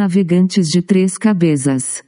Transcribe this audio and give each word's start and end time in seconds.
navegantes 0.00 0.66
de 0.68 0.80
três 0.80 1.18
cabeças. 1.18 2.02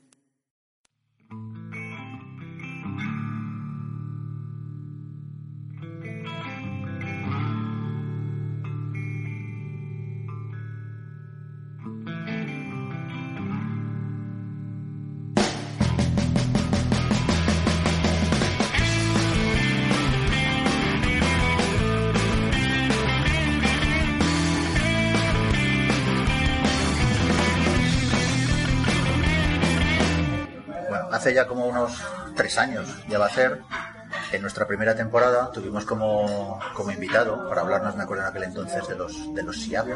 Nuestra 34.62 34.76
primera 34.76 34.94
temporada 34.94 35.50
tuvimos 35.50 35.84
como, 35.84 36.60
como 36.74 36.92
invitado, 36.92 37.48
para 37.48 37.62
hablarnos, 37.62 37.96
me 37.96 38.04
acuerdo 38.04 38.22
en 38.22 38.28
aquel 38.28 38.44
entonces, 38.44 38.86
de 38.86 38.94
los, 38.94 39.34
de 39.34 39.42
los 39.42 39.60
SIAP, 39.60 39.88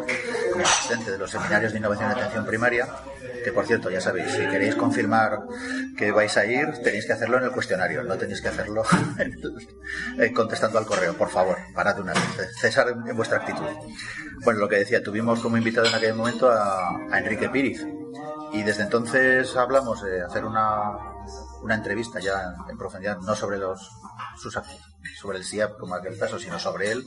como 0.52 0.64
asistente 0.64 1.12
de 1.12 1.18
los 1.18 1.30
seminarios 1.30 1.72
de 1.72 1.78
innovación 1.78 2.10
y 2.10 2.12
atención 2.14 2.44
primaria, 2.44 2.88
que 3.44 3.52
por 3.52 3.64
cierto, 3.64 3.90
ya 3.90 4.00
sabéis, 4.00 4.32
si 4.32 4.40
queréis 4.48 4.74
confirmar 4.74 5.38
que 5.96 6.10
vais 6.10 6.36
a 6.36 6.44
ir, 6.46 6.66
tenéis 6.82 7.06
que 7.06 7.12
hacerlo 7.12 7.38
en 7.38 7.44
el 7.44 7.52
cuestionario, 7.52 8.02
no 8.02 8.16
tenéis 8.16 8.40
que 8.40 8.48
hacerlo 8.48 8.82
en 10.18 10.34
contestando 10.34 10.78
al 10.78 10.86
correo, 10.86 11.14
por 11.14 11.30
favor, 11.30 11.58
parad 11.72 12.00
una 12.00 12.12
vez, 12.12 12.58
cesar 12.60 12.88
en, 12.88 13.16
vuestra 13.16 13.38
actitud. 13.38 13.70
Bueno, 14.42 14.58
lo 14.58 14.68
que 14.68 14.78
decía, 14.78 15.00
tuvimos 15.00 15.38
como 15.40 15.56
invitado 15.56 15.86
en 15.86 15.94
aquel 15.94 16.14
momento 16.14 16.50
a, 16.50 16.88
a 17.12 17.18
Enrique 17.18 17.48
Píriz, 17.50 17.86
y 18.52 18.64
desde 18.64 18.82
entonces 18.82 19.54
hablamos 19.54 20.02
de 20.02 20.22
hacer 20.22 20.44
una, 20.44 20.98
una 21.66 21.74
entrevista 21.74 22.20
ya 22.20 22.54
en 22.70 22.78
profundidad, 22.78 23.18
no 23.18 23.34
sobre 23.34 23.58
los 23.58 23.90
sus 24.38 24.56
sobre 25.20 25.38
el 25.38 25.44
SIAP 25.44 25.78
como 25.78 25.96
aquel 25.96 26.16
caso, 26.16 26.38
sino 26.38 26.60
sobre 26.60 26.92
él, 26.92 27.04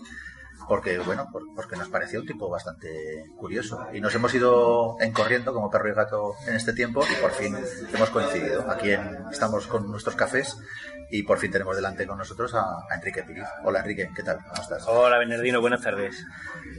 porque 0.67 0.99
bueno, 0.99 1.27
porque 1.55 1.77
nos 1.77 1.87
pareció 1.87 2.19
un 2.19 2.27
tipo 2.27 2.49
bastante 2.49 3.25
curioso 3.37 3.87
y 3.93 4.01
nos 4.01 4.13
hemos 4.15 4.33
ido 4.33 4.97
encorriendo 4.99 5.53
como 5.53 5.71
perro 5.71 5.89
y 5.89 5.93
gato 5.93 6.35
en 6.45 6.55
este 6.55 6.73
tiempo 6.73 7.01
y 7.09 7.21
por 7.21 7.31
fin 7.31 7.55
hemos 7.93 8.09
coincidido. 8.09 8.69
Aquí 8.69 8.91
estamos 9.31 9.65
con 9.67 9.89
nuestros 9.89 10.17
cafés 10.17 10.57
y 11.11 11.23
por 11.23 11.39
fin 11.39 11.51
tenemos 11.51 11.75
delante 11.75 12.05
con 12.05 12.17
nosotros 12.17 12.53
a, 12.53 12.85
Enrique 12.93 13.23
Piriz. 13.23 13.45
Hola 13.63 13.79
Enrique, 13.79 14.09
¿qué 14.15 14.23
tal? 14.23 14.39
¿Cómo 14.47 14.61
estás? 14.61 14.83
Hola 14.87 15.17
Bernardino, 15.17 15.61
buenas 15.61 15.81
tardes. 15.81 16.23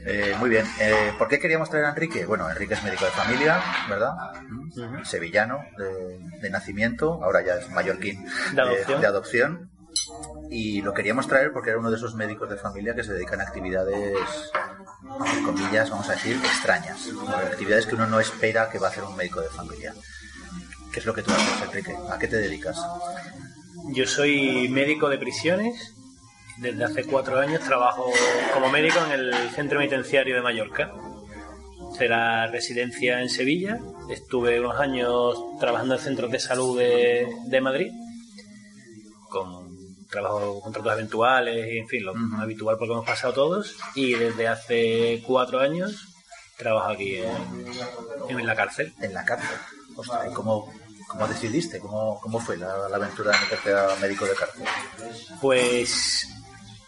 Eh, 0.05 0.35
muy 0.39 0.49
bien, 0.49 0.65
eh, 0.79 1.13
¿por 1.17 1.27
qué 1.27 1.39
queríamos 1.39 1.69
traer 1.69 1.85
a 1.85 1.89
Enrique? 1.89 2.25
Bueno, 2.25 2.49
Enrique 2.49 2.73
es 2.75 2.83
médico 2.83 3.05
de 3.05 3.11
familia, 3.11 3.61
¿verdad? 3.89 4.13
Sevillano 5.03 5.65
de, 5.77 6.49
nacimiento, 6.49 7.23
ahora 7.23 7.41
ya 7.41 7.55
es 7.55 7.69
mallorquín 7.69 8.25
de 8.53 9.07
adopción 9.07 9.69
y 10.49 10.81
lo 10.81 10.93
queríamos 10.93 11.27
traer 11.27 11.51
porque 11.51 11.69
era 11.71 11.79
uno 11.79 11.91
de 11.91 11.97
esos 11.97 12.15
médicos 12.15 12.49
de 12.49 12.57
familia 12.57 12.95
que 12.95 13.03
se 13.03 13.13
dedican 13.13 13.41
a 13.41 13.43
actividades, 13.43 14.51
entre 15.25 15.41
comillas, 15.43 15.89
vamos 15.89 16.09
a 16.09 16.13
decir, 16.13 16.37
extrañas, 16.37 17.09
actividades 17.51 17.85
que 17.85 17.95
uno 17.95 18.07
no 18.07 18.19
espera 18.19 18.69
que 18.69 18.79
va 18.79 18.87
a 18.87 18.89
hacer 18.91 19.03
un 19.03 19.15
médico 19.15 19.41
de 19.41 19.49
familia. 19.49 19.93
¿Qué 20.91 20.99
es 20.99 21.05
lo 21.05 21.13
que 21.13 21.23
tú 21.23 21.31
haces, 21.31 21.61
Enrique? 21.63 21.95
¿A 22.09 22.19
qué 22.19 22.27
te 22.27 22.37
dedicas? 22.37 22.77
Yo 23.89 24.07
soy 24.07 24.69
médico 24.69 25.09
de 25.09 25.17
prisiones. 25.17 25.95
Desde 26.57 26.83
hace 26.83 27.03
cuatro 27.05 27.39
años 27.39 27.61
trabajo 27.61 28.11
como 28.53 28.69
médico 28.69 28.99
en 29.05 29.11
el 29.11 29.33
Centro 29.51 29.79
Penitenciario 29.79 30.35
de 30.35 30.41
Mallorca. 30.41 30.91
De 31.99 32.07
la 32.09 32.47
residencia 32.47 33.21
en 33.21 33.29
Sevilla. 33.29 33.79
Estuve 34.09 34.59
unos 34.59 34.79
años 34.79 35.37
trabajando 35.59 35.95
en 35.95 36.01
centros 36.01 36.31
de 36.31 36.39
salud 36.39 36.77
de, 36.77 37.27
de 37.45 37.61
Madrid 37.61 37.91
con 39.29 39.71
trabajo 40.09 40.59
contratos 40.61 40.93
eventuales 40.93 41.73
y 41.73 41.77
en 41.79 41.87
fin, 41.87 42.03
lo 42.03 42.13
habitual 42.39 42.75
porque 42.77 42.91
hemos 42.91 43.05
pasado 43.05 43.33
todos 43.33 43.77
y 43.95 44.13
desde 44.13 44.47
hace 44.47 45.23
cuatro 45.25 45.59
años 45.59 46.11
trabajo 46.57 46.89
aquí 46.89 47.15
en, 47.15 48.45
la 48.45 48.55
cárcel. 48.55 48.93
En 49.01 49.13
la 49.13 49.25
cárcel. 49.25 49.57
Ostras, 49.95 50.27
¿y 50.29 50.33
cómo, 50.33 50.71
cómo 51.11 51.27
decidiste? 51.27 51.79
¿Cómo, 51.79 52.19
cómo 52.21 52.39
fue 52.39 52.57
la, 52.57 52.73
aventura 52.93 53.31
de 53.31 53.39
meterte 53.39 53.73
a 53.73 53.95
médico 54.01 54.25
de 54.25 54.33
cárcel? 54.33 54.63
Pues 55.41 56.27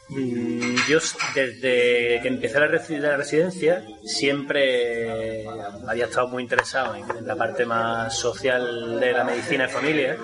mm, 0.10 0.76
yo 0.88 1.00
desde 1.36 2.20
que 2.22 2.28
empecé 2.28 2.60
la, 2.60 3.18
residencia 3.18 3.86
siempre 4.06 5.46
había 5.88 6.06
estado 6.06 6.30
muy 6.30 6.42
interesado 6.42 6.96
en 6.96 7.28
la 7.28 7.36
parte 7.36 7.66
más 7.66 8.18
social 8.18 9.00
de 9.00 9.12
la 9.12 9.24
medicina 9.24 9.68
de 9.68 9.74
familia 9.74 10.18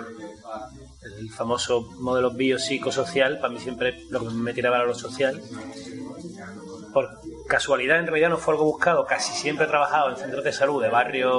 el 1.19 1.29
famoso 1.29 1.81
modelo 1.99 2.31
biopsicosocial, 2.31 3.39
para 3.39 3.53
mí 3.53 3.59
siempre 3.59 4.03
lo 4.09 4.21
que 4.21 4.29
me 4.29 4.53
tiraba 4.53 4.77
era 4.77 4.85
lo 4.85 4.95
social. 4.95 5.41
Por 6.93 7.19
casualidad, 7.47 7.99
en 7.99 8.07
realidad 8.07 8.29
no 8.29 8.37
fue 8.37 8.53
algo 8.53 8.65
buscado, 8.65 9.05
casi 9.05 9.33
siempre 9.33 9.65
he 9.65 9.69
trabajado 9.69 10.11
en 10.11 10.17
centros 10.17 10.43
de 10.43 10.51
salud 10.51 10.81
de 10.81 10.89
barrio 10.89 11.29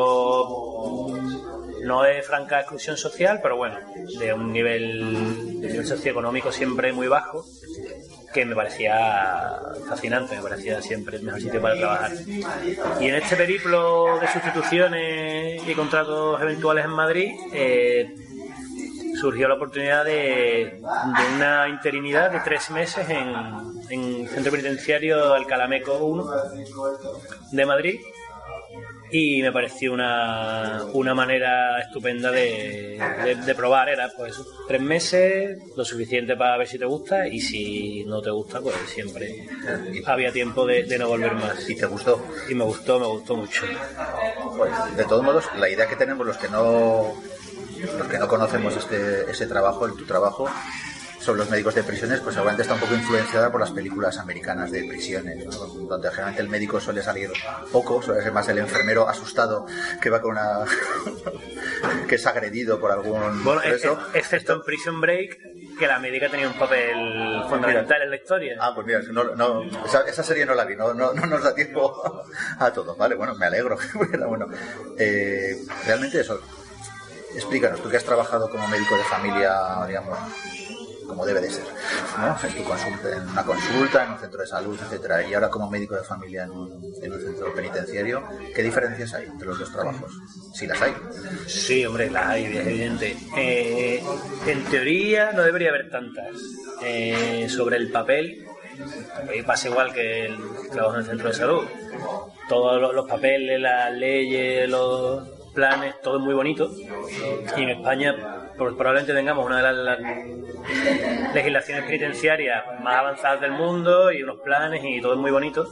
no 1.85 2.03
de 2.03 2.23
franca 2.23 2.61
exclusión 2.61 2.97
social, 2.97 3.41
pero 3.43 3.57
bueno, 3.57 3.79
de 4.19 4.33
un 4.33 4.53
nivel, 4.53 5.85
socioeconómico 5.85 6.53
siempre 6.53 6.93
muy 6.93 7.09
bajo, 7.09 7.45
que 8.33 8.45
me 8.45 8.55
parecía 8.55 9.59
fascinante, 9.89 10.37
me 10.37 10.43
parecía 10.43 10.81
siempre 10.81 11.17
el 11.17 11.25
mejor 11.25 11.41
sitio 11.41 11.61
para 11.61 11.77
trabajar. 11.77 12.13
Y 13.01 13.07
en 13.07 13.15
este 13.15 13.37
periplo 13.37 14.19
de 14.21 14.29
sustituciones 14.29 15.63
y 15.67 15.75
contratos 15.75 16.41
eventuales 16.41 16.85
en 16.85 16.91
Madrid, 16.91 17.33
eh, 17.53 18.15
surgió 19.21 19.49
la 19.49 19.55
oportunidad 19.55 20.05
de, 20.05 20.81
una 21.37 21.69
interinidad 21.69 22.31
de 22.31 22.41
tres 22.41 22.71
meses 22.71 23.09
en, 23.11 23.35
en 23.91 24.21
el 24.23 24.29
Centro 24.29 24.53
Penitenciario 24.53 25.35
Alcalameco 25.35 25.99
1 25.99 26.31
de 27.53 27.67
Madrid 27.67 28.01
y 29.13 29.43
me 29.43 29.53
pareció 29.53 29.93
una, 29.93 30.85
una 30.93 31.15
manera 31.15 31.81
estupenda 31.81 32.31
de, 32.31 33.01
de, 33.45 33.55
probar. 33.55 33.89
Era 33.89 34.11
pues 34.17 34.41
tres 34.69 34.81
meses, 34.81 35.59
lo 35.77 35.85
suficiente 35.85 36.37
para 36.37 36.57
ver 36.57 36.69
si 36.69 36.79
te 36.79 36.85
gusta 36.85 37.27
y 37.27 37.41
si 37.41 38.05
no 38.05 38.21
te 38.23 38.31
gusta, 38.31 38.61
pues 38.61 38.77
siempre 38.87 39.47
había 40.07 40.33
tiempo 40.33 40.67
de, 40.67 40.85
de 40.85 40.99
no 40.99 41.09
volver 41.09 41.35
más. 41.35 41.69
¿Y 41.69 41.77
te 41.77 41.87
gustó? 41.87 42.25
Y 42.49 42.55
me 42.55 42.65
gustó, 42.65 43.01
me 43.01 43.07
gustó 43.07 43.37
mucho. 43.37 43.63
Pues, 44.57 44.73
de 44.97 45.05
todos 45.05 45.25
modos, 45.25 45.45
la 45.57 45.69
idea 45.69 45.89
que 45.89 45.97
tenemos 45.97 46.27
los 46.27 46.37
que 46.37 46.49
no 46.49 47.15
los 47.99 48.09
que 48.09 48.19
no 48.19 48.29
conocemos 48.29 48.77
este, 48.77 49.31
ese 49.31 49.47
trabajo, 49.47 49.87
el 49.87 49.95
tu 49.95 50.05
trabajo, 50.05 50.49
sobre 51.21 51.41
los 51.41 51.51
médicos 51.51 51.75
de 51.75 51.83
prisiones, 51.83 52.21
pues 52.21 52.35
seguramente 52.35 52.63
está 52.63 52.75
un 52.75 52.81
poco 52.81 52.95
influenciada 52.95 53.51
por 53.51 53.61
las 53.61 53.71
películas 53.71 54.19
americanas 54.19 54.73
de 54.73 54.85
prisiones, 54.85 55.45
donde 55.45 56.09
generalmente 56.09 56.43
el 56.43 56.49
médico 56.49 56.81
suele 56.81 57.03
salir 57.03 57.31
poco, 57.71 58.01
suele 58.03 58.23
ser 58.23 58.33
más 58.33 58.49
el 58.49 58.59
enfermero 58.59 59.07
asustado 59.09 59.67
que 60.01 60.11
va 60.11 60.21
con 60.21 60.33
una. 60.33 60.65
que 62.09 62.15
es 62.15 62.27
agredido 62.27 62.81
por 62.81 62.91
algún. 62.91 63.45
Bueno, 63.45 63.61
excepto 64.15 64.55
en 64.55 64.63
Prison 64.63 65.01
Break, 65.01 65.77
que 65.79 65.87
la 65.87 65.99
médica 65.99 66.29
tenía 66.29 66.49
un 66.49 66.59
papel 66.59 67.43
fundamental 67.49 68.03
en 68.03 68.11
la 68.11 68.17
historia. 68.17 68.57
Ah, 68.59 68.73
pues 68.75 68.87
mira, 68.87 69.01
no, 69.13 69.63
esa, 69.85 70.23
serie 70.23 70.47
no 70.47 70.55
la 70.55 70.65
vi, 70.65 70.75
no, 70.75 70.95
no, 70.95 71.13
nos 71.13 71.43
da 71.45 71.55
tiempo 71.55 72.25
a 72.59 72.73
todo, 72.73 72.97
¿vale? 72.97 73.15
Bueno, 73.15 73.35
me 73.35 73.47
alegro. 73.47 73.77
bueno, 74.29 74.47
eh, 74.99 75.57
realmente 75.87 76.21
eso 76.21 76.41
explícanos, 77.35 77.81
tú 77.83 77.89
que 77.89 77.97
has 77.97 78.05
trabajado 78.05 78.51
como 78.51 78.67
médico 78.69 78.97
de 78.97 79.05
familia, 79.05 79.55
digamos, 79.87 80.19
como 81.11 81.27
debe 81.27 81.41
de 81.41 81.51
ser, 81.51 81.65
¿no? 82.17 82.37
en, 82.41 82.55
tu 82.55 82.63
consulta, 82.63 83.17
en 83.17 83.29
una 83.29 83.45
consulta, 83.45 84.05
en 84.05 84.13
un 84.13 84.19
centro 84.19 84.41
de 84.41 84.47
salud, 84.47 84.79
etcétera, 84.81 85.27
y 85.27 85.35
ahora 85.35 85.51
como 85.51 85.69
médico 85.69 85.97
de 85.97 86.05
familia 86.05 86.45
en 86.45 86.53
un, 86.53 86.81
centro 87.21 87.53
penitenciario, 87.53 88.23
¿qué 88.55 88.63
diferencias 88.63 89.13
hay 89.15 89.27
entre 89.27 89.49
los 89.49 89.59
dos 89.59 89.73
trabajos? 89.73 90.13
Si 90.55 90.69
las 90.69 90.81
hay. 90.81 90.93
Sí, 91.49 91.85
hombre, 91.85 92.11
las 92.11 92.27
hay, 92.27 92.45
es 92.45 92.67
evidente. 92.67 93.17
Eh, 93.37 94.01
en 94.47 94.65
teoría 94.67 95.33
no 95.33 95.43
debería 95.43 95.71
haber 95.71 95.91
tantas. 95.91 96.37
Eh, 96.83 97.49
sobre 97.49 97.77
el 97.77 97.91
papel, 97.91 98.47
pasa 99.45 99.69
igual 99.69 99.93
que 99.93 100.27
el 100.27 100.39
trabajo 100.71 100.95
en 100.95 101.01
el 101.01 101.07
centro 101.07 101.29
de 101.29 101.35
salud. 101.35 101.65
Todos 102.49 102.95
los 102.95 103.09
papeles, 103.09 103.61
las 103.61 103.93
leyes, 103.93 104.69
los 104.71 105.40
planes, 105.51 106.01
todo 106.01 106.19
es 106.19 106.23
muy 106.23 106.35
bonito. 106.35 106.71
Y 107.57 107.63
en 107.63 107.71
España 107.71 108.15
pues, 108.57 108.75
probablemente 108.75 109.15
tengamos 109.15 109.47
una 109.47 109.63
de 109.63 109.73
las, 109.73 109.99
legislaciones 111.35 111.85
penitenciarias 111.85 112.65
más 112.83 112.97
avanzadas 112.97 113.41
del 113.41 113.53
mundo 113.53 114.13
y 114.13 114.23
unos 114.23 114.41
planes 114.41 114.83
y 114.85 115.01
todo 115.01 115.15
es 115.15 115.19
muy 115.19 115.31
bonito. 115.31 115.67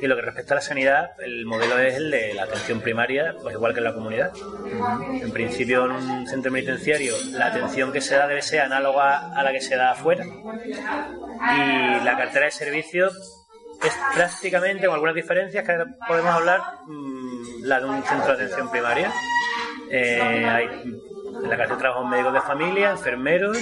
Y 0.00 0.06
lo 0.06 0.14
que 0.14 0.22
respecta 0.22 0.54
a 0.54 0.56
la 0.56 0.60
sanidad, 0.60 1.10
el 1.20 1.44
modelo 1.44 1.78
es 1.78 1.96
el 1.96 2.10
de 2.10 2.34
la 2.34 2.44
atención 2.44 2.80
primaria, 2.80 3.34
pues 3.42 3.54
igual 3.54 3.72
que 3.72 3.78
en 3.78 3.84
la 3.84 3.94
comunidad. 3.94 4.32
En 5.20 5.32
principio, 5.32 5.86
en 5.86 5.92
un 5.92 6.26
centro 6.28 6.52
penitenciario, 6.52 7.14
la 7.32 7.46
atención 7.46 7.92
que 7.92 8.00
se 8.00 8.16
da 8.16 8.28
debe 8.28 8.42
ser 8.42 8.60
análoga 8.60 9.34
a 9.34 9.42
la 9.42 9.52
que 9.52 9.60
se 9.60 9.76
da 9.76 9.90
afuera. 9.90 10.24
Y 10.24 12.04
la 12.04 12.16
cartera 12.16 12.46
de 12.46 12.52
servicios 12.52 13.38
es 13.82 13.92
prácticamente, 14.14 14.86
con 14.86 14.94
algunas 14.94 15.14
diferencias 15.14 15.64
que 15.64 15.76
podemos 16.06 16.34
hablar, 16.34 16.60
mm, 16.86 17.17
la 17.62 17.80
de 17.80 17.86
un 17.86 18.02
centro 18.02 18.36
de 18.36 18.44
atención 18.44 18.70
primaria. 18.70 19.12
Eh, 19.90 20.46
hay, 20.46 20.66
en 21.42 21.50
la 21.50 21.56
cárcel 21.56 21.78
trabajan 21.78 22.10
médicos 22.10 22.34
de 22.34 22.40
familia, 22.40 22.90
enfermeros, 22.90 23.58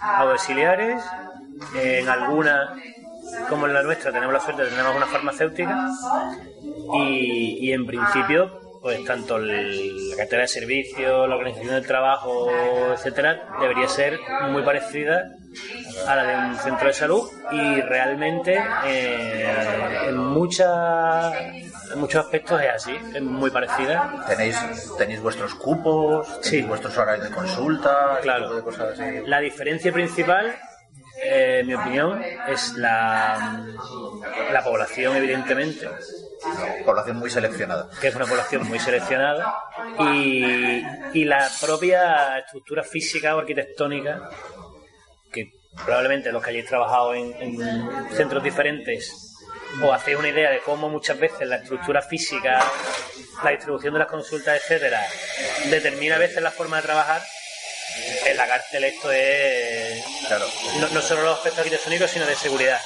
auxiliares, 0.00 1.02
en 1.74 2.08
alguna, 2.08 2.74
como 3.48 3.66
en 3.66 3.74
la 3.74 3.82
nuestra, 3.82 4.12
tenemos 4.12 4.32
la 4.32 4.40
suerte 4.40 4.64
de 4.64 4.70
tener 4.70 4.84
una 4.84 5.06
farmacéutica. 5.06 5.88
Y, 6.94 7.58
y 7.68 7.72
en 7.72 7.86
principio 7.86 8.66
pues 8.86 9.04
tanto 9.04 9.36
la 9.36 10.16
cartera 10.16 10.42
de 10.42 10.48
servicios, 10.48 11.28
la 11.28 11.34
organización 11.34 11.74
del 11.74 11.84
trabajo, 11.84 12.48
etcétera, 12.92 13.48
debería 13.60 13.88
ser 13.88 14.16
muy 14.52 14.62
parecida 14.62 15.24
a 16.06 16.14
la 16.14 16.22
de 16.22 16.36
un 16.50 16.56
centro 16.56 16.86
de 16.86 16.92
salud. 16.92 17.28
Y 17.50 17.80
realmente 17.80 18.62
eh, 18.84 20.06
en, 20.06 20.16
muchas 20.16 21.34
en 21.92 21.98
muchos 21.98 22.24
aspectos 22.24 22.60
es 22.60 22.68
así, 22.74 22.96
es 23.14 23.22
muy 23.22 23.50
parecida. 23.50 24.24
¿Tenéis, 24.28 24.56
tenéis 24.98 25.20
vuestros 25.20 25.54
cupos? 25.54 26.26
¿Tenéis 26.40 26.46
Sí. 26.46 26.62
vuestros 26.62 26.96
horarios 26.98 27.28
de 27.28 27.34
consulta? 27.34 28.18
Claro. 28.22 28.54
de 28.54 28.62
cosas 28.62 28.98
así? 28.98 29.02
La 29.26 29.40
diferencia 29.40 29.92
principal, 29.92 30.54
eh, 31.22 31.58
en 31.60 31.66
mi 31.66 31.74
opinión, 31.74 32.22
es 32.48 32.74
la, 32.74 33.64
la 34.52 34.64
población, 34.64 35.16
evidentemente, 35.16 35.88
Población 36.84 37.16
muy 37.16 37.30
seleccionada. 37.30 37.88
que 38.00 38.08
es 38.08 38.14
una 38.14 38.26
población 38.26 38.68
muy 38.68 38.78
seleccionada, 38.78 39.54
y, 40.00 40.82
y 41.14 41.24
la 41.24 41.48
propia 41.60 42.38
estructura 42.38 42.82
física 42.84 43.34
o 43.34 43.40
arquitectónica, 43.40 44.28
que 45.32 45.50
probablemente 45.84 46.30
los 46.30 46.42
que 46.42 46.50
hayáis 46.50 46.66
trabajado 46.66 47.14
en, 47.14 47.32
en 47.42 47.58
centros 48.12 48.42
diferentes 48.44 49.25
os 49.82 49.94
hacéis 49.94 50.16
una 50.16 50.28
idea 50.28 50.50
de 50.50 50.60
cómo 50.60 50.88
muchas 50.88 51.18
veces 51.18 51.46
la 51.46 51.56
estructura 51.56 52.02
física, 52.02 52.64
la 53.42 53.50
distribución 53.50 53.92
de 53.94 53.98
las 54.00 54.08
consultas, 54.08 54.60
etcétera, 54.62 55.06
determina 55.66 56.16
a 56.16 56.18
veces 56.18 56.42
la 56.42 56.50
forma 56.50 56.76
de 56.78 56.82
trabajar. 56.82 57.22
En 58.26 58.36
la 58.36 58.46
cárcel 58.46 58.84
esto 58.84 59.10
es 59.12 60.04
Claro. 60.28 60.46
no, 60.80 60.88
no 60.88 61.00
solo 61.02 61.22
los 61.22 61.36
aspectos 61.36 61.60
arquitectónicos, 61.60 62.10
sino 62.10 62.26
de 62.26 62.34
seguridad. 62.36 62.80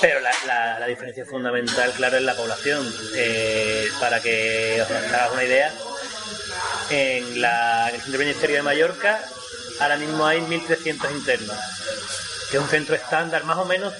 Pero 0.00 0.20
la, 0.20 0.30
la- 0.46 0.78
la 0.80 0.86
diferencia 0.86 1.24
fundamental, 1.26 1.92
claro, 1.92 2.16
es 2.16 2.22
la 2.22 2.34
población. 2.34 2.94
Eh, 3.16 3.88
para 4.00 4.20
que 4.20 4.80
os 4.82 4.90
hagáis 4.90 5.32
una 5.32 5.44
idea, 5.44 5.72
en, 6.90 7.40
la, 7.40 7.88
en 7.88 7.94
el 7.96 8.00
Centro 8.02 8.18
Ministerio 8.20 8.56
de 8.56 8.62
Mallorca 8.62 9.20
ahora 9.80 9.96
mismo 9.96 10.26
hay 10.26 10.40
1.300 10.40 11.10
internos, 11.12 11.56
que 12.50 12.56
es 12.56 12.62
un 12.62 12.68
centro 12.68 12.94
estándar 12.94 13.44
más 13.44 13.58
o 13.58 13.64
menos. 13.64 13.92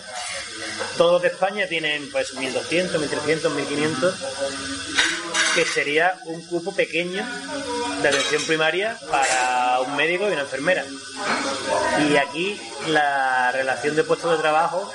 Todos 0.96 1.22
de 1.22 1.28
España 1.28 1.66
tienen 1.66 2.10
pues 2.10 2.34
1.200, 2.34 2.90
1.300, 2.90 3.50
1.500, 3.50 4.14
que 5.54 5.64
sería 5.64 6.18
un 6.26 6.42
cupo 6.46 6.74
pequeño 6.74 7.24
de 8.02 8.08
atención 8.08 8.42
primaria 8.46 8.98
para 9.10 9.80
un 9.80 9.96
médico 9.96 10.28
y 10.28 10.32
una 10.32 10.42
enfermera. 10.42 10.84
Y 12.08 12.16
aquí 12.16 12.60
la 12.88 13.50
relación 13.52 13.96
de 13.96 14.04
puestos 14.04 14.32
de 14.32 14.38
trabajo, 14.38 14.92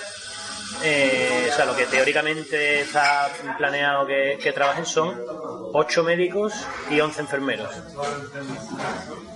eh, 0.83 1.49
o 1.51 1.55
sea, 1.55 1.65
lo 1.65 1.75
que 1.75 1.85
teóricamente 1.85 2.81
está 2.81 3.29
planeado 3.57 4.05
que, 4.05 4.51
trabajen 4.53 4.85
son 4.85 5.21
8 5.73 6.03
médicos 6.03 6.53
y 6.89 6.99
11 6.99 7.21
enfermeros. 7.21 7.69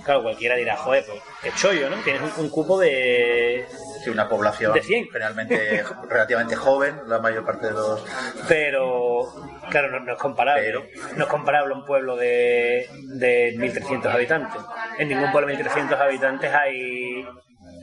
Claro, 0.04 0.22
cualquiera 0.22 0.56
dirá, 0.56 0.76
joder, 0.76 1.04
pues 1.06 1.22
qué 1.42 1.52
chollo, 1.60 1.90
¿no? 1.90 1.96
Tienes 2.02 2.22
un 2.38 2.48
cupo 2.48 2.78
de... 2.78 3.66
Sí, 4.04 4.10
una 4.10 4.28
población 4.28 4.72
De 4.74 4.82
100. 4.82 5.06
generalmente 5.10 5.82
relativamente 6.08 6.54
joven, 6.56 7.00
la 7.06 7.18
mayor 7.18 7.44
parte 7.44 7.66
de 7.68 7.72
los... 7.72 8.04
Pero, 8.48 9.22
claro, 9.70 9.90
no, 9.90 10.00
no 10.00 10.12
es 10.12 10.18
comparable. 10.18 10.62
Pero- 10.62 10.84
No 11.16 11.24
es 11.24 11.30
comparable 11.30 11.74
a 11.74 11.76
un 11.78 11.84
pueblo 11.84 12.16
de, 12.16 12.86
de 13.14 13.54
1.300 13.56 14.12
habitantes. 14.12 14.60
En 14.98 15.08
ningún 15.08 15.32
pueblo 15.32 15.48
de 15.48 15.64
1.300 15.64 15.98
habitantes 15.98 16.52
hay 16.52 17.26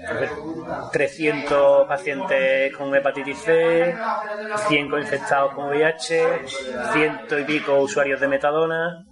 a 0.07 0.13
ver, 0.13 0.29
300 0.91 1.87
pacientes 1.87 2.75
con 2.75 2.93
hepatitis 2.95 3.37
C, 3.39 3.95
100 4.67 4.85
infectados 4.97 5.53
con 5.53 5.69
VIH, 5.69 6.41
ciento 6.93 7.37
y 7.39 7.43
pico 7.43 7.75
usuarios 7.79 8.19
de 8.19 8.27
metadona, 8.27 9.05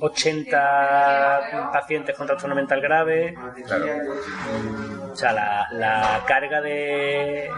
80 0.00 1.70
pacientes 1.72 2.16
con 2.16 2.26
trastorno 2.26 2.54
mental 2.54 2.80
grave. 2.80 3.34
Claro. 3.66 3.86
O 5.12 5.16
sea, 5.16 5.32
la, 5.32 5.68
la 5.72 6.24
carga 6.26 6.60
de, 6.60 7.48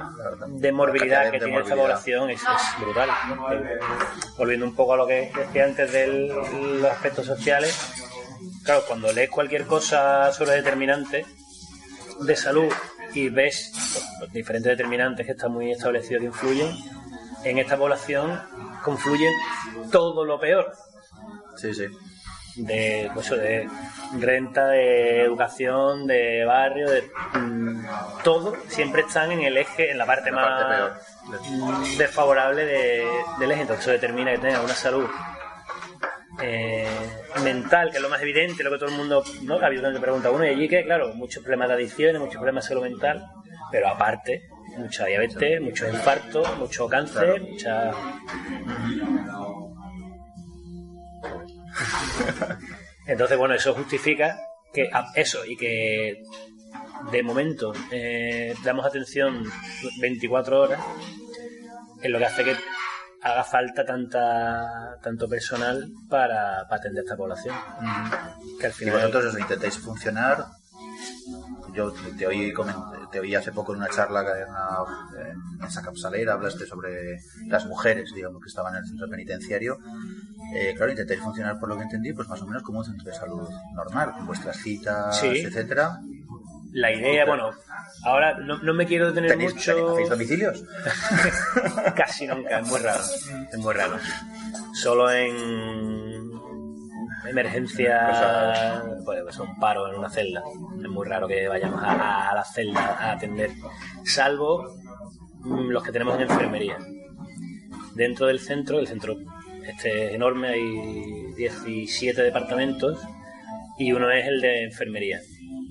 de 0.48 0.72
morbilidad 0.72 1.30
que 1.30 1.38
de 1.38 1.46
tiene 1.46 1.60
esta 1.60 1.76
población 1.76 2.30
es, 2.30 2.42
es 2.42 2.80
brutal. 2.80 3.08
¿no? 3.28 3.46
Volviendo 4.36 4.66
un 4.66 4.74
poco 4.74 4.94
a 4.94 4.96
lo 4.96 5.06
que 5.06 5.32
decía 5.34 5.64
antes 5.64 5.92
de 5.92 6.06
los 6.06 6.84
aspectos 6.90 7.26
sociales, 7.26 7.74
claro, 8.64 8.82
cuando 8.86 9.12
lees 9.12 9.30
cualquier 9.30 9.64
cosa 9.66 10.32
sobre 10.32 10.52
determinantes 10.52 11.26
de 12.20 12.36
salud 12.36 12.72
y 13.14 13.28
ves 13.28 13.72
los 14.20 14.32
diferentes 14.32 14.70
determinantes 14.70 15.24
que 15.24 15.32
están 15.32 15.52
muy 15.52 15.70
establecidos 15.70 16.20
que 16.20 16.26
influyen, 16.26 16.76
en 17.44 17.58
esta 17.58 17.76
población 17.76 18.40
confluyen 18.82 19.32
todo 19.90 20.24
lo 20.24 20.38
peor 20.38 20.72
Sí, 21.56 21.74
sí. 21.74 21.86
De, 22.56 23.10
pues 23.14 23.30
de 23.30 23.68
renta, 24.18 24.66
de 24.68 25.22
educación, 25.22 26.06
de 26.06 26.44
barrio, 26.44 26.90
de 26.90 27.02
mm, 27.34 27.86
todo, 28.24 28.54
siempre 28.68 29.02
están 29.02 29.30
en 29.32 29.40
el 29.42 29.56
eje, 29.58 29.90
en 29.90 29.98
la 29.98 30.06
parte 30.06 30.30
La 30.30 30.36
más 30.36 30.48
parte 30.62 30.74
peor. 30.74 31.40
mm, 31.50 31.98
desfavorable 31.98 32.64
de- 32.64 33.06
del 33.38 33.50
eje. 33.52 33.60
Entonces 33.62 33.84
eso 33.84 33.92
determina 33.92 34.32
que 34.32 34.38
tenga 34.38 34.60
una 34.62 34.74
salud 34.74 35.06
eh, 36.42 36.86
mental, 37.42 37.90
que 37.90 37.96
es 37.96 38.02
lo 38.02 38.10
más 38.10 38.20
evidente, 38.20 38.62
lo 38.62 38.70
que 38.70 38.76
todo 38.78 38.90
el 38.90 38.94
mundo, 38.96 39.24
¿no? 39.44 39.54
Habitualmente 39.54 40.00
pregunta 40.00 40.30
uno, 40.30 40.44
y 40.44 40.48
allí 40.50 40.68
que, 40.68 40.84
claro, 40.84 41.14
muchos 41.14 41.42
problemas 41.42 41.68
de 41.68 41.74
adicciones, 41.74 42.20
muchos 42.20 42.36
problemas 42.36 42.64
de 42.64 42.68
salud 42.68 42.82
mental, 42.82 43.24
pero 43.70 43.88
aparte, 43.88 44.42
mucha 44.76 45.06
diabetes, 45.06 45.62
muchos 45.62 45.88
infartos, 45.88 46.58
mucho 46.58 46.88
cáncer, 46.88 47.40
mucha... 47.40 47.90
Entonces, 53.06 53.38
bueno, 53.38 53.54
eso 53.54 53.74
justifica 53.74 54.38
que 54.72 54.88
a- 54.92 55.12
eso 55.14 55.44
y 55.44 55.56
que 55.56 56.22
de 57.12 57.22
momento 57.22 57.72
eh, 57.90 58.54
damos 58.64 58.84
atención 58.86 59.44
24 60.00 60.60
horas, 60.60 60.80
es 62.02 62.10
lo 62.10 62.18
que 62.18 62.24
hace 62.24 62.44
que 62.44 62.56
haga 63.22 63.44
falta 63.44 63.84
tanta 63.84 64.96
tanto 65.02 65.28
personal 65.28 65.88
para, 66.08 66.64
para 66.68 66.76
atender 66.76 67.00
a 67.02 67.04
esta 67.04 67.16
población. 67.16 67.54
Que 68.60 68.66
al 68.66 68.72
Y 68.72 68.74
final 68.74 68.94
vosotros 68.96 69.34
os 69.34 69.40
intentáis 69.40 69.78
funcionar. 69.78 70.44
Yo 71.76 71.92
te 72.16 72.26
oí, 72.26 72.52
te 73.12 73.20
oí 73.20 73.34
hace 73.34 73.52
poco 73.52 73.72
en 73.72 73.78
una 73.80 73.88
charla 73.88 74.20
en, 74.22 74.48
una- 74.48 75.28
en 75.60 75.64
esa 75.66 75.82
capsalera, 75.82 76.32
hablaste 76.32 76.64
sobre 76.66 77.18
las 77.48 77.66
mujeres, 77.66 78.10
digamos, 78.14 78.42
que 78.42 78.48
estaban 78.48 78.74
en 78.74 78.80
el 78.82 78.86
centro 78.88 79.08
penitenciario. 79.10 79.78
Eh, 80.54 80.72
claro, 80.76 80.92
intentáis 80.92 81.20
funcionar, 81.20 81.58
por 81.60 81.68
lo 81.68 81.76
que 81.76 81.82
entendí, 81.82 82.12
pues 82.14 82.28
más 82.28 82.40
o 82.40 82.46
menos 82.46 82.62
como 82.62 82.78
un 82.78 82.84
centro 82.84 83.04
de 83.10 83.14
salud 83.14 83.48
normal, 83.74 84.12
con 84.12 84.26
vuestras 84.26 84.56
citas, 84.56 85.18
Sí. 85.20 85.26
etcétera. 85.26 85.98
la 86.72 86.92
idea, 86.92 87.24
bueno, 87.24 87.50
ahora 88.04 88.38
no, 88.38 88.58
no 88.62 88.74
me 88.74 88.84
quiero 88.86 89.08
detener 89.08 89.30
¿Tenéis, 89.30 89.54
mucho. 89.54 89.92
¿Hacéis 89.94 90.08
domicilios? 90.10 90.64
Casi 91.96 92.26
nunca, 92.26 92.58
es 92.60 92.68
muy 92.68 92.80
raro. 92.80 93.00
Es 93.52 93.58
muy 93.58 93.74
raro. 93.74 93.96
Solo 94.74 95.10
en 95.10 96.05
emergencia, 97.28 98.82
pues, 99.04 99.22
pues, 99.22 99.38
un 99.38 99.58
paro 99.58 99.88
en 99.88 99.98
una 99.98 100.10
celda. 100.10 100.42
Es 100.82 100.88
muy 100.88 101.06
raro 101.06 101.26
que 101.26 101.48
vayamos 101.48 101.82
a, 101.82 102.30
a 102.30 102.34
la 102.34 102.44
celda 102.44 102.96
a 102.98 103.12
atender. 103.12 103.50
Salvo 104.04 104.76
mm, 105.40 105.68
los 105.68 105.82
que 105.82 105.92
tenemos 105.92 106.16
en 106.16 106.22
enfermería. 106.22 106.78
Dentro 107.94 108.26
del 108.26 108.40
centro, 108.40 108.78
el 108.78 108.86
centro 108.86 109.16
este 109.66 110.06
es 110.06 110.14
enorme, 110.14 110.48
hay 110.48 111.32
17 111.36 112.22
departamentos 112.22 113.00
y 113.78 113.92
uno 113.92 114.10
es 114.12 114.26
el 114.26 114.40
de 114.40 114.64
enfermería, 114.64 115.20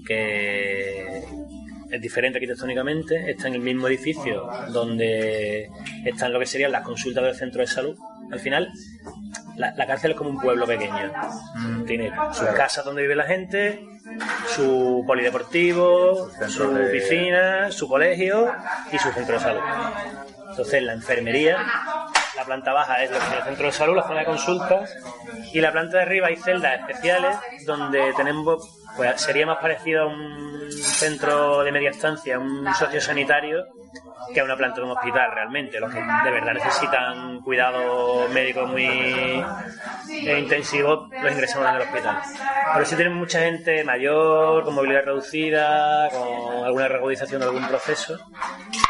que 0.05 1.23
es 1.91 2.01
diferente 2.01 2.37
arquitectónicamente, 2.37 3.31
está 3.31 3.47
en 3.47 3.55
el 3.55 3.61
mismo 3.61 3.87
edificio 3.87 4.49
donde 4.73 5.69
están 6.03 6.33
lo 6.33 6.39
que 6.39 6.45
serían 6.45 6.73
las 6.73 6.83
consultas 6.83 7.23
del 7.23 7.35
centro 7.35 7.61
de 7.61 7.67
salud. 7.67 7.97
Al 8.31 8.39
final, 8.39 8.69
la, 9.55 9.73
la 9.75 9.87
cárcel 9.87 10.11
es 10.11 10.17
como 10.17 10.29
un 10.29 10.39
pueblo 10.39 10.65
pequeño. 10.65 11.11
Tiene 11.87 12.11
sus 12.33 12.47
casas 12.49 12.85
donde 12.85 13.01
vive 13.03 13.15
la 13.15 13.25
gente, 13.25 13.85
su 14.47 15.03
polideportivo, 15.07 16.29
su 16.47 16.73
de- 16.73 16.89
piscina, 16.89 17.71
su 17.71 17.87
colegio 17.87 18.51
y 18.91 18.97
su 18.99 19.11
centro 19.11 19.35
de 19.35 19.39
salud. 19.41 19.61
Entonces, 20.49 20.83
la 20.83 20.93
enfermería 20.93 21.57
la 22.37 22.43
planta 22.43 22.73
baja 22.73 23.01
es 23.01 23.11
el 23.11 23.43
centro 23.45 23.65
de 23.67 23.71
salud, 23.71 23.95
la 23.95 24.03
zona 24.03 24.19
de 24.19 24.25
consultas, 24.25 24.93
y 25.53 25.61
la 25.61 25.71
planta 25.71 25.97
de 25.97 26.03
arriba 26.03 26.27
hay 26.27 26.35
celdas 26.35 26.79
especiales 26.81 27.37
donde 27.65 28.13
tenemos, 28.17 28.67
pues 28.95 29.21
sería 29.21 29.45
más 29.45 29.57
parecido 29.57 30.03
a 30.03 30.07
un 30.07 30.71
centro 30.71 31.63
de 31.63 31.71
media 31.71 31.89
estancia, 31.89 32.39
un 32.39 32.73
sociosanitario, 32.73 33.65
que 34.33 34.39
a 34.39 34.43
una 34.43 34.55
planta 34.55 34.77
de 34.77 34.83
un 34.83 34.91
hospital 34.91 35.31
realmente. 35.33 35.79
Los 35.79 35.91
que 35.93 35.99
de 35.99 36.31
verdad 36.31 36.53
necesitan 36.53 37.41
cuidados 37.41 38.29
médicos 38.31 38.69
muy 38.69 38.85
eh, 38.85 40.39
intensivos 40.39 41.09
los 41.11 41.31
ingresamos 41.31 41.69
en 41.69 41.75
el 41.75 41.81
hospital. 41.81 42.17
Pero 42.73 42.85
sí 42.85 42.95
tenemos 42.95 43.19
mucha 43.19 43.39
gente 43.41 43.83
mayor, 43.83 44.63
con 44.63 44.75
movilidad 44.75 45.03
reducida, 45.05 46.09
con 46.09 46.65
alguna 46.65 46.87
reagudización 46.87 47.41
de 47.41 47.47
algún 47.47 47.67
proceso, 47.67 48.17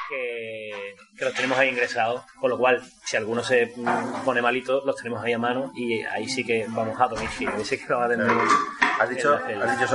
que, 0.09 0.71
que 1.17 1.25
los 1.25 1.33
tenemos 1.33 1.57
ahí 1.57 1.69
ingresados. 1.69 2.21
Con 2.39 2.49
lo 2.49 2.57
cual, 2.57 2.81
si 3.03 3.17
alguno 3.17 3.43
se 3.43 3.73
mm, 3.75 4.23
pone 4.23 4.41
malito, 4.41 4.83
los 4.85 4.95
tenemos 4.95 5.23
ahí 5.23 5.33
a 5.33 5.39
mano 5.39 5.71
y 5.75 6.01
ahí 6.03 6.27
sí 6.27 6.43
que 6.43 6.65
vamos 6.69 6.99
a 6.99 7.07
domicilio. 7.07 7.55
Ahí 7.55 7.65
sí 7.65 7.77
que 7.77 7.85
lo 7.89 7.99
va 7.99 8.05
a 8.05 8.09
tener. 8.09 8.27
Has 8.99 9.09
dicho, 9.09 9.35
has 9.35 9.79
dicho 9.79 9.87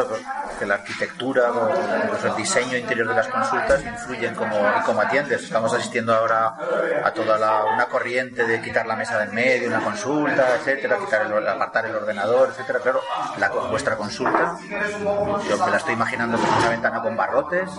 que 0.59 0.67
la 0.67 0.75
arquitectura 0.75 1.51
o 1.53 1.71
incluso 2.05 2.29
el 2.29 2.37
diseño 2.37 2.77
interior 2.77 3.09
de 3.09 3.15
las 3.15 3.29
consultas 3.29 3.85
influyen 3.85 4.35
como, 4.35 4.57
y 4.57 4.83
como 4.85 5.01
atiendes. 5.01 5.43
Estamos 5.43 5.73
asistiendo 5.73 6.15
ahora 6.15 6.55
a 7.05 7.11
toda 7.13 7.39
la, 7.39 7.65
una 7.65 7.87
corriente 7.87 8.45
de 8.45 8.61
quitar 8.61 8.87
la 8.87 8.97
mesa 8.97 9.19
del 9.19 9.33
medio, 9.33 9.69
una 9.69 9.81
consulta, 9.81 10.57
etcétera, 10.57 10.99
quitar 10.99 11.27
el, 11.27 11.49
apartar 11.49 11.87
el 11.87 11.95
ordenador, 11.95 12.51
etcétera. 12.51 12.81
Claro, 12.81 13.01
la, 13.39 13.49
vuestra 13.49 13.97
consulta, 13.97 14.59
yo 15.49 15.59
me 15.65 15.71
la 15.71 15.77
estoy 15.77 15.95
imaginando 15.95 16.39
como 16.39 16.57
una 16.59 16.69
ventana 16.69 17.03
con 17.03 17.17
barrotes. 17.17 17.71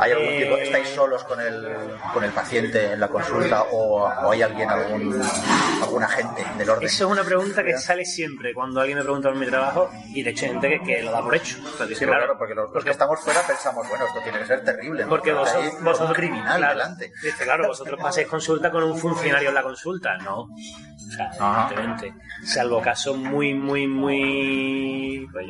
¿Hay 0.00 0.12
algún 0.12 0.36
tipo. 0.38 0.56
¿Estáis 0.56 0.88
solos 0.90 1.24
con 1.24 1.40
el, 1.40 1.96
con 2.12 2.24
el 2.24 2.30
paciente 2.30 2.92
en 2.92 3.00
la 3.00 3.08
consulta 3.08 3.62
o, 3.72 4.04
o 4.04 4.30
hay 4.30 4.42
alguien, 4.42 4.70
algún, 4.70 5.20
algún 5.82 6.02
agente 6.04 6.46
del 6.56 6.70
orden? 6.70 6.86
Eso 6.86 7.06
es 7.06 7.10
una 7.10 7.24
pregunta 7.24 7.62
que 7.62 7.76
sale 7.78 8.04
siempre 8.04 8.54
cuando 8.54 8.80
alguien 8.80 8.98
me 8.98 9.04
pregunta 9.04 9.28
por 9.28 9.38
mi 9.38 9.46
trabajo 9.46 9.90
y 10.14 10.22
de 10.22 10.30
hecho 10.30 10.46
hay 10.46 10.52
gente 10.52 10.68
que, 10.68 10.80
que 10.82 11.02
lo 11.02 11.10
da 11.10 11.22
por 11.22 11.34
hecho. 11.34 11.51
O 11.60 11.76
sea, 11.76 11.86
dice, 11.86 12.00
Sí, 12.00 12.06
claro, 12.06 12.36
porque 12.38 12.54
los, 12.54 12.70
los 12.72 12.84
que 12.84 12.90
estamos 12.90 13.20
fuera 13.20 13.40
pensamos, 13.46 13.88
bueno, 13.88 14.06
esto 14.06 14.20
tiene 14.22 14.38
que 14.38 14.46
ser 14.46 14.64
terrible. 14.64 15.04
¿no? 15.04 15.08
Porque 15.08 15.30
Hay 15.30 15.36
vosotros, 15.36 16.08
un 16.08 16.14
criminal 16.14 16.58
claro, 16.58 16.72
delante. 16.78 17.12
dice, 17.22 17.44
claro, 17.44 17.68
vosotros 17.68 18.00
pasáis 18.00 18.26
consulta 18.26 18.70
con 18.70 18.82
un 18.84 18.98
funcionario 18.98 19.48
en 19.50 19.54
la 19.54 19.62
consulta, 19.62 20.16
no. 20.18 20.40
O 20.42 21.14
sea, 21.14 21.30
Ajá. 21.38 21.68
evidentemente. 21.72 22.14
Salvo 22.44 22.80
casos 22.80 23.16
muy, 23.16 23.54
muy, 23.54 23.86
muy. 23.86 25.28
Pues 25.32 25.46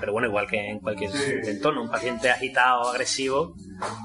Pero 0.00 0.12
bueno, 0.12 0.28
igual 0.28 0.46
que 0.46 0.58
en 0.70 0.80
cualquier 0.80 1.10
entorno, 1.46 1.82
un 1.82 1.90
paciente 1.90 2.30
agitado 2.30 2.82
o 2.82 2.88
agresivo, 2.90 3.54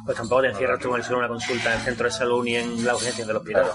pues 0.05 0.17
tampoco 0.17 0.41
te 0.41 0.49
encierras 0.49 0.79
tú 0.79 0.89
en 0.89 0.95
el 0.97 1.03
suelo 1.03 1.19
en 1.19 1.25
una 1.25 1.27
consulta 1.29 1.71
en 1.71 1.79
el 1.79 1.85
centro 1.85 2.05
de 2.05 2.11
salud 2.11 2.43
ni 2.43 2.55
en 2.55 2.85
la 2.85 2.95
urgencia 2.95 3.25
del 3.25 3.37
hospital. 3.37 3.71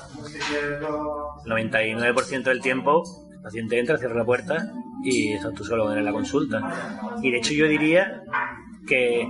El 1.45 1.51
99% 1.51 2.43
del 2.45 2.61
tiempo, 2.61 3.03
paciente 3.47 3.79
entra, 3.79 3.97
cierra 3.97 4.17
la 4.17 4.25
puerta 4.25 4.73
y 5.05 5.33
estás 5.35 5.55
tú 5.55 5.65
solo 5.65 5.93
en 5.97 6.05
la 6.05 6.11
consulta. 6.13 6.61
Y 7.23 7.31
de 7.31 7.39
hecho, 7.39 7.53
yo 7.55 7.67
diría 7.69 8.23
que 8.89 9.27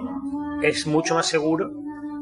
es 0.63 0.87
mucho 0.87 1.15
más 1.15 1.27
seguro 1.27 1.71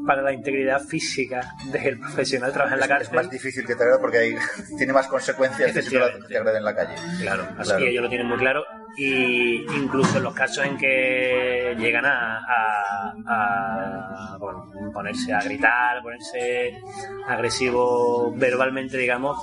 para 0.05 0.21
la 0.21 0.33
integridad 0.33 0.81
física 0.81 1.53
del 1.71 1.97
profesional 1.99 2.51
trabajar 2.53 2.77
en 2.77 2.87
la 2.89 2.97
Es 2.97 3.09
más 3.11 3.21
cárcel. 3.23 3.29
difícil 3.31 3.65
que 3.65 3.75
te 3.75 3.83
agrade 3.83 3.99
porque 4.01 4.17
hay, 4.19 4.35
tiene 4.77 4.93
más 4.93 5.07
consecuencias 5.07 5.71
que 5.71 5.81
si 5.81 5.89
te, 5.89 5.95
Efectivamente. 5.95 6.27
te 6.27 6.37
agrede 6.37 6.57
en 6.57 6.63
la 6.65 6.75
calle. 6.75 6.95
Claro, 7.21 7.43
así 7.57 7.63
Claro. 7.69 7.79
que 7.79 7.89
ellos 7.89 8.03
lo 8.03 8.09
tienen 8.09 8.27
muy 8.27 8.37
claro. 8.37 8.63
Y 8.97 9.65
incluso 9.75 10.17
en 10.17 10.23
los 10.23 10.33
casos 10.33 10.65
en 10.65 10.77
que 10.77 11.75
llegan 11.77 12.05
a, 12.05 12.37
a- 12.37 13.13
a, 13.27 14.37
bueno, 14.37 14.69
ponerse 14.93 15.33
a 15.33 15.41
gritar, 15.41 16.01
ponerse 16.01 16.79
agresivo 17.27 18.31
verbalmente, 18.35 18.97
digamos, 18.97 19.37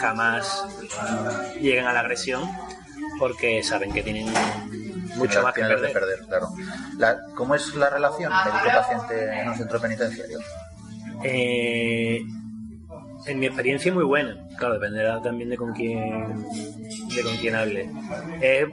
jamás 0.00 0.64
llegan 1.60 1.86
a 1.86 1.92
la 1.92 2.00
agresión 2.00 2.42
porque 3.18 3.62
saben 3.62 3.92
que 3.92 4.02
tienen 4.02 4.26
mucho 5.16 5.42
más 5.42 5.52
que 5.54 5.60
perder. 5.62 5.92
perder, 5.92 6.18
claro. 6.26 6.48
La- 6.98 7.18
¿Cómo 7.36 7.54
es 7.54 7.74
la 7.76 7.88
relación 7.90 8.32
médico-paciente 8.32 9.40
en 9.42 9.48
un 9.48 9.54
centro 9.54 9.80
penitenciario? 9.80 10.38
Eh, 11.22 12.20
en 13.26 13.38
mi 13.40 13.46
experiencia 13.46 13.92
muy 13.92 14.04
buena. 14.04 14.36
Claro, 14.58 14.74
dependerá 14.74 15.20
también 15.20 15.50
de 15.50 15.56
con 15.56 15.72
quién 15.72 16.44
de 17.14 17.22
con 17.22 17.36
quién 17.40 17.54
hable. 17.54 17.90
Eh, 18.40 18.66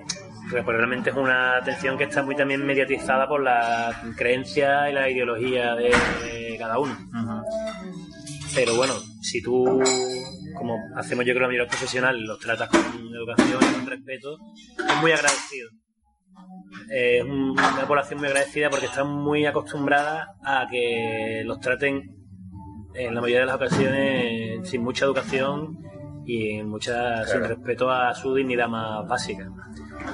realmente 0.52 1.10
es 1.12 1.16
una 1.16 1.58
atención 1.58 1.98
que 1.98 2.06
está 2.06 2.24
muy 2.24 2.36
también 2.36 2.66
mediatizada 2.66 3.28
por 3.28 3.42
la 3.44 4.02
creencia 4.18 4.90
y 4.90 4.94
la 4.94 5.10
ideología 5.10 5.76
de 5.76 6.56
cada 6.58 6.80
uno. 6.80 6.96
Pero 8.56 8.76
bueno, 8.76 8.94
si 9.22 9.42
tú, 9.44 9.82
como 10.58 10.76
hacemos 10.96 11.24
yo 11.26 11.34
creo 11.34 11.42
la 11.44 11.48
mayoría 11.48 11.64
los 11.66 11.70
profesionales, 11.70 12.22
los 12.26 12.40
tratas 12.40 12.70
con 12.70 12.80
educación 13.16 13.60
y 13.62 13.74
con 13.76 13.86
respeto, 13.88 14.38
es 14.78 14.96
muy 15.02 15.12
agradecido. 15.12 15.70
Es 16.90 17.24
un- 17.24 17.52
una 17.52 17.86
población 17.88 18.20
muy 18.20 18.28
agradecida 18.30 18.70
porque 18.70 18.88
está 18.88 19.04
muy 19.04 19.46
acostumbrada 19.46 20.34
a 20.44 20.68
que 20.70 21.44
los 21.46 21.60
traten 21.60 22.19
en 22.94 23.16
la 23.16 23.22
mayoría 23.22 23.42
de 23.42 23.46
las 23.46 23.56
ocasiones 23.56 24.70
sin 24.70 24.82
mucha 24.84 25.06
educación 25.06 25.78
y 26.26 26.52
en 26.60 26.70
sin 26.82 27.44
respeto 27.44 27.90
a 27.90 28.14
su 28.14 28.34
dignidad 28.36 28.68
más 28.68 29.08
básica. 29.08 29.50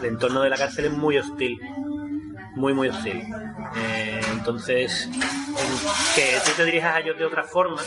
El 0.01 0.05
entorno 0.09 0.41
de 0.41 0.49
la 0.49 0.57
cárcel 0.57 0.85
es 0.85 0.91
muy 0.91 1.17
hostil, 1.17 1.59
muy, 2.55 2.73
muy 2.73 2.87
hostil. 2.89 3.17
Eh, 3.17 4.21
entonces, 4.33 5.07
en- 5.07 6.15
que 6.15 6.37
tú 6.45 6.51
te 6.55 6.65
dirijas 6.65 6.95
a 6.95 6.99
ellos 6.99 7.17
de 7.17 7.25
otra 7.25 7.43
forma, 7.43 7.81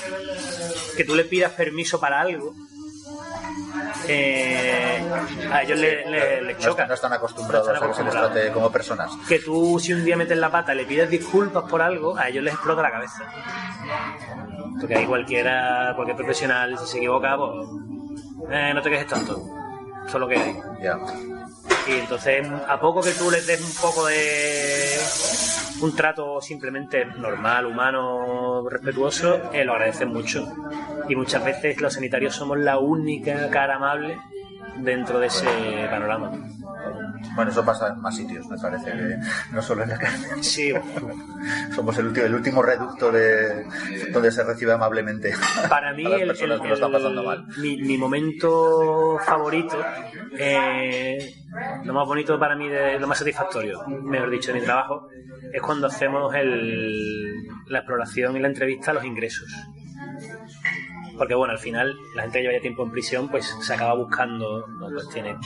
que 0.96 1.04
tú 1.04 1.14
le 1.14 1.24
pidas 1.24 1.52
permiso 1.52 1.98
para 2.00 2.20
algo, 2.20 2.54
eh, 4.06 5.02
a 5.52 5.62
ellos 5.62 5.78
les 5.78 6.58
choca. 6.58 6.86
no 6.86 6.94
están 6.94 7.12
acostumbrados 7.12 7.68
No 7.68 7.74
están 7.74 7.88
a 7.88 7.92
que 7.92 7.98
se 7.98 8.04
les 8.04 8.12
trate 8.12 8.52
como 8.52 8.70
personas. 8.70 9.12
Que 9.28 9.38
tú, 9.38 9.78
si 9.78 9.92
un 9.92 10.04
día 10.04 10.16
metes 10.16 10.38
la 10.38 10.50
pata, 10.50 10.74
le 10.74 10.84
pides 10.84 11.10
disculpas 11.10 11.64
por 11.64 11.82
algo, 11.82 12.16
a 12.16 12.28
ellos 12.28 12.44
les 12.44 12.54
explota 12.54 12.82
la 12.82 12.90
cabeza. 12.90 13.24
Porque 14.80 14.94
ahí 14.94 15.06
cualquiera, 15.06 15.92
cualquier 15.94 16.16
profesional, 16.16 16.78
si 16.78 16.86
se 16.86 16.96
equivoca, 16.98 17.36
pues, 17.36 17.68
eh, 18.50 18.72
no 18.74 18.82
te 18.82 18.90
quejes 18.90 19.06
tanto. 19.06 19.67
Eso 20.08 20.16
es 20.16 20.20
lo 20.20 20.28
que 20.28 20.36
hay. 20.36 20.56
Ya. 20.82 20.98
Y 21.86 21.98
entonces, 21.98 22.46
a 22.66 22.80
poco 22.80 23.02
que 23.02 23.10
tú 23.10 23.30
les 23.30 23.46
des 23.46 23.60
un 23.60 23.74
poco 23.74 24.06
de 24.06 24.98
un 25.82 25.94
trato 25.94 26.40
simplemente 26.40 27.04
normal, 27.04 27.66
humano, 27.66 28.66
respetuoso, 28.70 29.52
eh, 29.52 29.66
lo 29.66 29.74
agradecen 29.74 30.08
mucho. 30.08 30.50
Y 31.10 31.14
muchas 31.14 31.44
veces 31.44 31.78
los 31.82 31.92
sanitarios 31.92 32.34
somos 32.34 32.56
la 32.56 32.78
única 32.78 33.50
cara 33.50 33.76
amable 33.76 34.18
dentro 34.76 35.18
de 35.18 35.26
ese 35.26 35.46
panorama. 35.90 36.30
Bueno, 37.34 37.50
eso 37.50 37.64
pasa 37.64 37.88
en 37.88 38.00
más 38.00 38.14
sitios, 38.16 38.46
me 38.48 38.56
parece, 38.58 38.92
que 38.92 39.16
no 39.52 39.60
solo 39.62 39.82
en 39.82 39.88
la 39.90 39.98
cárcel. 39.98 40.42
Sí, 40.42 40.72
Somos 41.74 41.96
el 41.98 42.06
último, 42.06 42.26
el 42.26 42.34
último 42.34 42.62
reducto 42.62 43.10
de 43.12 43.64
donde 44.12 44.30
se 44.30 44.44
recibe 44.44 44.72
amablemente 44.72 45.32
para 45.68 45.92
mí 45.92 46.04
a 46.06 46.08
las 46.10 46.20
el, 46.22 46.26
personas 46.28 46.56
el- 46.56 46.62
que 46.62 46.68
lo 46.68 46.74
están 46.74 46.92
pasando 46.92 47.22
mal. 47.24 47.44
Mi, 47.58 47.76
mi 47.82 47.98
momento 47.98 49.18
favorito, 49.24 49.76
eh, 50.38 51.32
lo 51.84 51.92
más 51.92 52.06
bonito 52.06 52.38
para 52.38 52.54
mí, 52.56 52.68
de, 52.68 52.98
lo 52.98 53.06
más 53.06 53.18
satisfactorio, 53.18 53.82
mejor 53.86 54.30
dicho, 54.30 54.52
de 54.52 54.60
mi 54.60 54.64
trabajo, 54.64 55.08
es 55.52 55.60
cuando 55.62 55.86
hacemos 55.88 56.34
el, 56.34 57.32
la 57.66 57.78
exploración 57.78 58.36
y 58.36 58.40
la 58.40 58.48
entrevista 58.48 58.90
a 58.92 58.94
los 58.94 59.04
ingresos. 59.04 59.48
Porque 61.18 61.34
bueno, 61.34 61.52
al 61.52 61.58
final 61.58 61.98
la 62.14 62.22
gente 62.22 62.38
que 62.38 62.42
lleva 62.42 62.54
ya 62.54 62.60
tiempo 62.60 62.84
en 62.84 62.90
prisión 62.90 63.28
pues 63.28 63.44
se 63.60 63.74
acaba 63.74 63.94
buscando, 63.94 64.66
¿no? 64.66 64.88
pues 64.90 65.08
tiene 65.08 65.36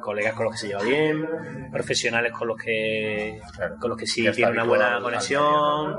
colegas 0.00 0.34
con 0.34 0.44
los 0.44 0.54
que 0.54 0.58
se 0.60 0.68
lleva 0.68 0.82
bien, 0.82 1.28
profesionales 1.72 2.32
con 2.32 2.48
los 2.48 2.56
que 2.56 3.40
Claro. 3.56 3.76
con 3.80 3.90
los 3.90 3.98
que 3.98 4.06
sí 4.06 4.26
tiene 4.32 4.52
una 4.52 4.64
buena 4.64 5.00
conexión. 5.02 5.96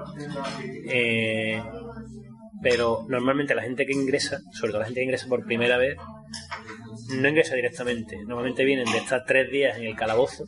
Eh, 0.87 1.61
pero 2.61 3.05
normalmente 3.07 3.55
la 3.55 3.63
gente 3.63 3.85
que 3.85 3.93
ingresa, 3.93 4.39
sobre 4.51 4.71
todo 4.71 4.79
la 4.79 4.85
gente 4.85 5.01
que 5.01 5.05
ingresa 5.05 5.27
por 5.27 5.43
primera 5.45 5.77
vez, 5.77 5.97
no 7.15 7.27
ingresa 7.27 7.55
directamente. 7.55 8.17
Normalmente 8.17 8.63
vienen 8.63 8.85
de 8.91 8.97
estar 8.97 9.23
tres 9.25 9.51
días 9.51 9.77
en 9.77 9.85
el 9.85 9.95
calabozo 9.95 10.45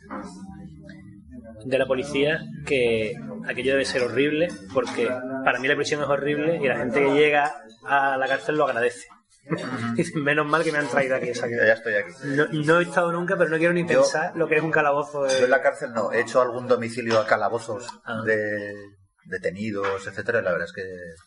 de 1.64 1.78
la 1.78 1.86
policía, 1.86 2.40
que 2.66 3.14
aquello 3.46 3.72
debe 3.72 3.84
ser 3.84 4.02
horrible, 4.02 4.48
porque 4.72 5.08
para 5.44 5.58
mí 5.58 5.68
la 5.68 5.76
prisión 5.76 6.02
es 6.02 6.08
horrible 6.08 6.58
y 6.62 6.68
la 6.68 6.76
gente 6.76 7.00
que 7.00 7.10
llega 7.14 7.52
a 7.86 8.16
la 8.16 8.26
cárcel 8.26 8.56
lo 8.56 8.64
agradece. 8.64 9.06
Dicen, 9.94 10.22
menos 10.24 10.46
mal 10.46 10.64
que 10.64 10.72
me 10.72 10.78
han 10.78 10.88
traído 10.88 11.16
aquí. 11.16 11.28
esa 11.28 11.46
Ya, 11.48 11.66
ya 11.66 11.72
estoy 11.74 11.94
aquí. 11.94 12.12
no, 12.24 12.46
no 12.50 12.80
he 12.80 12.82
estado 12.84 13.12
nunca, 13.12 13.36
pero 13.36 13.50
no 13.50 13.58
quiero 13.58 13.74
ni 13.74 13.82
Yo- 13.82 13.88
pensar 14.00 14.32
lo 14.36 14.48
que 14.48 14.56
es 14.56 14.62
un 14.62 14.70
calabozo. 14.70 15.24
de- 15.24 15.38
Yo 15.38 15.44
en 15.44 15.50
la 15.50 15.60
cárcel 15.60 15.92
no, 15.92 16.12
he 16.12 16.20
hecho 16.20 16.40
algún 16.40 16.66
domicilio 16.66 17.18
a 17.20 17.26
calabozos 17.26 17.86
Ah. 18.04 18.22
de 18.24 18.72
detenidos, 19.26 20.06
etcétera, 20.06 20.42
la 20.42 20.52
verdad 20.52 20.66
es 20.68 20.72
que 20.72 20.82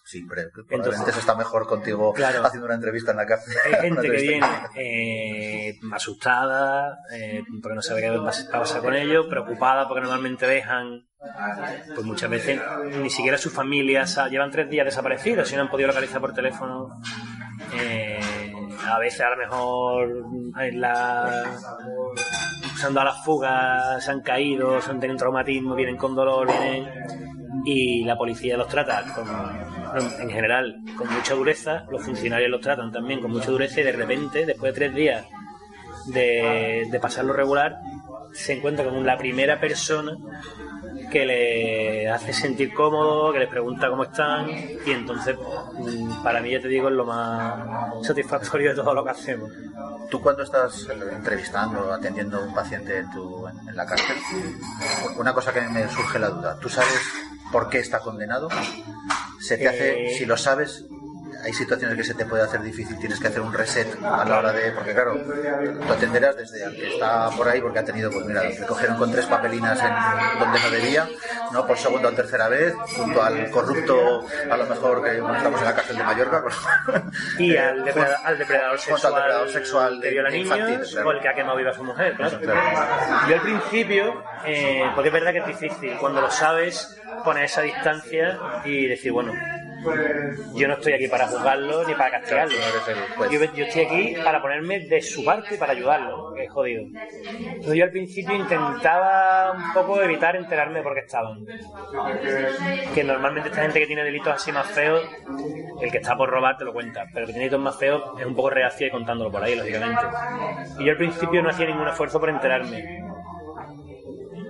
sí, 0.05 0.23
pre- 0.25 0.49
probablemente 0.49 0.89
Entonces- 0.89 1.13
se 1.15 1.19
está 1.19 1.35
mejor 1.35 1.67
contigo 1.67 2.13
Claro. 2.13 2.45
haciendo 2.45 2.65
una 2.65 2.75
entrevista 2.75 3.11
en 3.11 3.17
la 3.17 3.25
cárcel. 3.25 3.55
Hay 3.65 3.71
gente 3.81 4.01
que 4.01 4.09
viene 4.11 4.35
en- 4.37 4.43
eh, 4.75 5.79
asustada 5.93 6.97
eh, 7.13 7.43
porque 7.61 7.75
no 7.75 7.81
sabe 7.81 8.01
qué 8.01 8.09
va 8.11 8.29
a 8.29 8.59
pasar 8.59 8.81
con 8.81 8.93
ellos, 8.95 9.25
preocupada 9.27 9.87
porque 9.87 10.01
normalmente 10.01 10.45
dejan, 10.47 11.07
pues 11.95 12.05
muchas 12.05 12.29
veces 12.29 12.61
ni 13.01 13.09
siquiera 13.09 13.37
su 13.37 13.49
familia 13.49 14.05
llevan 14.29 14.51
tres 14.51 14.69
días 14.69 14.85
desaparecidos, 14.85 15.47
si 15.47 15.55
no 15.55 15.63
han 15.63 15.69
podido 15.69 15.87
localizar 15.87 16.21
por 16.21 16.33
teléfono 16.33 16.89
eh, 17.73 18.19
a 18.87 18.99
veces 18.99 19.21
a 19.21 19.29
lo 19.31 19.37
mejor 19.37 20.09
en 20.61 20.79
la 20.81 21.45
usando 22.77 23.01
a 23.01 23.05
las 23.05 23.23
fugas 23.23 24.03
se 24.03 24.11
han 24.11 24.21
caído, 24.21 24.79
se 24.79 24.91
han 24.91 24.99
tenido 24.99 25.17
traumatismo, 25.17 25.73
vienen 25.73 25.97
con 25.97 26.13
dolor, 26.13 26.47
vienen 26.47 26.87
y 27.65 28.03
la 28.03 28.15
policía 28.15 28.55
los 28.55 28.67
trata 28.67 29.03
con, 29.15 29.27
en 30.21 30.29
general 30.29 30.79
con 30.95 31.11
mucha 31.11 31.33
dureza, 31.33 31.85
los 31.89 32.03
funcionarios 32.03 32.51
los 32.51 32.61
tratan 32.61 32.91
también 32.91 33.19
con 33.19 33.31
mucha 33.31 33.49
dureza 33.49 33.81
y 33.81 33.83
de 33.83 33.93
repente, 33.93 34.45
después 34.45 34.73
de 34.73 34.79
tres 34.79 34.93
días 34.93 35.25
de, 36.05 36.87
de 36.91 36.99
pasarlo 36.99 37.33
regular, 37.33 37.79
se 38.31 38.53
encuentra 38.53 38.85
con 38.85 39.03
la 39.03 39.17
primera 39.17 39.59
persona 39.59 40.15
que 41.11 41.25
le 41.25 42.09
hace 42.09 42.33
sentir 42.33 42.73
cómodo, 42.73 43.31
que 43.33 43.39
les 43.39 43.49
pregunta 43.49 43.89
cómo 43.89 44.03
están 44.03 44.49
y 44.49 44.91
entonces 44.91 45.35
mm, 45.37 46.23
para 46.23 46.41
mí 46.41 46.51
ya 46.51 46.61
te 46.61 46.67
digo 46.67 46.89
es 46.89 46.95
lo 46.95 47.05
más 47.05 48.05
satisfactorio 48.05 48.69
de 48.71 48.75
todo 48.75 48.93
lo 48.93 49.03
que 49.03 49.11
hacemos. 49.11 49.51
Tú 50.09 50.21
cuando 50.21 50.43
estás 50.43 50.87
entrevistando, 51.11 51.91
atendiendo 51.93 52.37
a 52.37 52.41
un 52.41 52.53
paciente 52.53 52.97
en, 52.97 53.11
tu, 53.11 53.47
en 53.47 53.75
la 53.75 53.85
cárcel, 53.85 54.17
una 55.17 55.33
cosa 55.33 55.53
que 55.53 55.61
me 55.61 55.87
surge 55.89 56.19
la 56.19 56.29
duda, 56.29 56.57
¿tú 56.59 56.69
sabes 56.69 57.01
por 57.51 57.69
qué 57.69 57.79
está 57.79 57.99
condenado? 57.99 58.49
¿Se 59.39 59.57
te 59.57 59.67
hace, 59.67 60.07
Eh, 60.07 60.17
si 60.17 60.25
lo 60.25 60.35
sabes, 60.37 60.85
hay 61.47 61.53
situaciones 61.53 61.95
que 61.95 62.03
se 62.03 62.13
te 62.13 62.25
puede 62.25 62.43
hacer 62.43 62.61
difícil, 62.61 62.99
tienes 62.99 63.21
que 63.21 63.27
hacer 63.27 63.39
un 63.39 63.53
reset 63.53 63.87
a 64.03 64.25
la 64.25 64.39
hora 64.39 64.51
de. 64.51 64.71
Porque, 64.73 64.93
claro, 64.93 65.15
lo 65.15 65.93
atenderás 65.93 66.35
desde 66.35 66.65
el 66.65 66.75
que 66.75 66.93
está 66.93 67.29
por 67.29 67.47
ahí, 67.47 67.61
porque 67.61 67.79
ha 67.79 67.85
tenido, 67.85 68.11
pues 68.11 68.25
mira, 68.25 68.43
le 68.43 68.65
cogieron 68.65 68.97
con 68.97 69.11
tres 69.13 69.25
papelinas 69.27 69.79
en 69.81 70.39
donde 70.39 70.59
no 70.59 70.69
debía, 70.69 71.07
¿no? 71.53 71.65
Por 71.65 71.77
segunda 71.77 72.09
o 72.09 72.11
tercera 72.11 72.49
vez, 72.49 72.73
junto 72.97 73.23
al 73.23 73.49
corrupto, 73.49 74.25
a 74.51 74.57
lo 74.57 74.65
mejor 74.65 75.01
que 75.03 75.21
bueno, 75.21 75.37
estamos 75.37 75.59
en 75.61 75.65
la 75.67 75.75
cárcel 75.75 75.97
de 75.97 76.03
Mallorca, 76.03 76.43
pues, 76.43 76.55
Y 77.39 77.53
eh, 77.53 77.59
al 77.59 77.85
depredador, 77.85 78.17
al 78.25 78.37
depredador 78.37 78.77
junto 78.77 78.93
al 78.93 78.99
sexual, 78.99 79.13
depredador 79.15 79.49
sexual 79.49 80.01
que 80.01 80.07
de- 80.07 80.13
viola 80.13 80.29
niños 80.29 80.57
infantil, 80.57 80.89
claro. 80.91 81.07
o 81.07 81.11
el 81.13 81.19
que 81.21 81.27
ha 81.29 81.33
quemado 81.33 81.57
viva 81.57 81.71
a 81.71 81.73
su 81.73 81.83
mujer, 81.85 82.13
claro. 82.15 82.39
Claro. 82.39 82.59
Yo 83.29 83.35
al 83.35 83.41
principio, 83.41 84.23
eh, 84.45 84.83
porque 84.93 85.07
es 85.07 85.13
verdad 85.13 85.31
que 85.31 85.39
es 85.39 85.47
difícil, 85.47 85.95
cuando 85.97 86.19
lo 86.19 86.29
sabes, 86.29 86.99
poner 87.23 87.45
esa 87.45 87.61
distancia 87.61 88.37
y 88.65 88.87
decir, 88.87 89.13
bueno, 89.13 89.31
yo 90.55 90.67
no 90.67 90.73
estoy 90.75 90.93
aquí 90.93 91.07
para 91.07 91.27
juzgarlo 91.27 91.87
ni 91.87 91.93
para 91.93 92.11
castigarlo. 92.11 92.55
Juez. 93.15 93.31
Yo, 93.31 93.53
yo 93.53 93.65
estoy 93.65 93.83
aquí 93.83 94.15
para 94.23 94.41
ponerme 94.41 94.79
de 94.81 95.01
su 95.01 95.23
parte 95.23 95.55
y 95.55 95.57
para 95.57 95.73
ayudarlo, 95.73 96.33
que 96.33 96.45
es 96.45 96.51
jodido. 96.51 96.83
Entonces 96.83 97.73
yo 97.73 97.83
al 97.83 97.91
principio 97.91 98.35
intentaba 98.35 99.51
un 99.51 99.73
poco 99.73 100.01
evitar 100.01 100.35
enterarme 100.35 100.81
por 100.81 100.93
qué 100.93 101.01
estaban. 101.01 101.45
Que 102.93 103.03
normalmente 103.03 103.49
esta 103.49 103.61
gente 103.61 103.79
que 103.79 103.87
tiene 103.87 104.03
delitos 104.03 104.33
así 104.33 104.51
más 104.51 104.67
feos, 104.67 105.03
el 105.81 105.91
que 105.91 105.97
está 105.97 106.15
por 106.15 106.29
robar 106.29 106.57
te 106.57 106.65
lo 106.65 106.73
cuenta, 106.73 107.05
pero 107.13 107.21
el 107.21 107.27
que 107.27 107.33
tiene 107.33 107.45
delitos 107.45 107.61
más 107.61 107.77
feos 107.77 108.03
es 108.19 108.25
un 108.25 108.35
poco 108.35 108.49
reacio 108.49 108.87
y 108.87 108.91
contándolo 108.91 109.31
por 109.31 109.43
ahí, 109.43 109.55
lógicamente. 109.55 110.01
Y 110.79 110.85
yo 110.85 110.91
al 110.91 110.97
principio 110.97 111.41
no 111.41 111.49
hacía 111.49 111.67
ningún 111.67 111.87
esfuerzo 111.87 112.19
por 112.19 112.29
enterarme. 112.29 113.03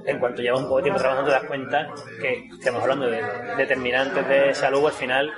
En 0.08 0.20
cuanto 0.20 0.42
llevas 0.42 0.62
un 0.62 0.66
poco 0.68 0.78
de 0.78 0.84
tiempo 0.84 1.00
trabajando 1.00 1.30
te 1.30 1.36
das 1.38 1.44
cuenta 1.48 1.88
que 2.22 2.48
estamos 2.58 2.82
hablando 2.82 3.08
de 3.10 3.22
determinantes 3.58 4.28
de 4.28 4.54
salud 4.56 4.86
al 4.88 4.94
final 4.94 5.32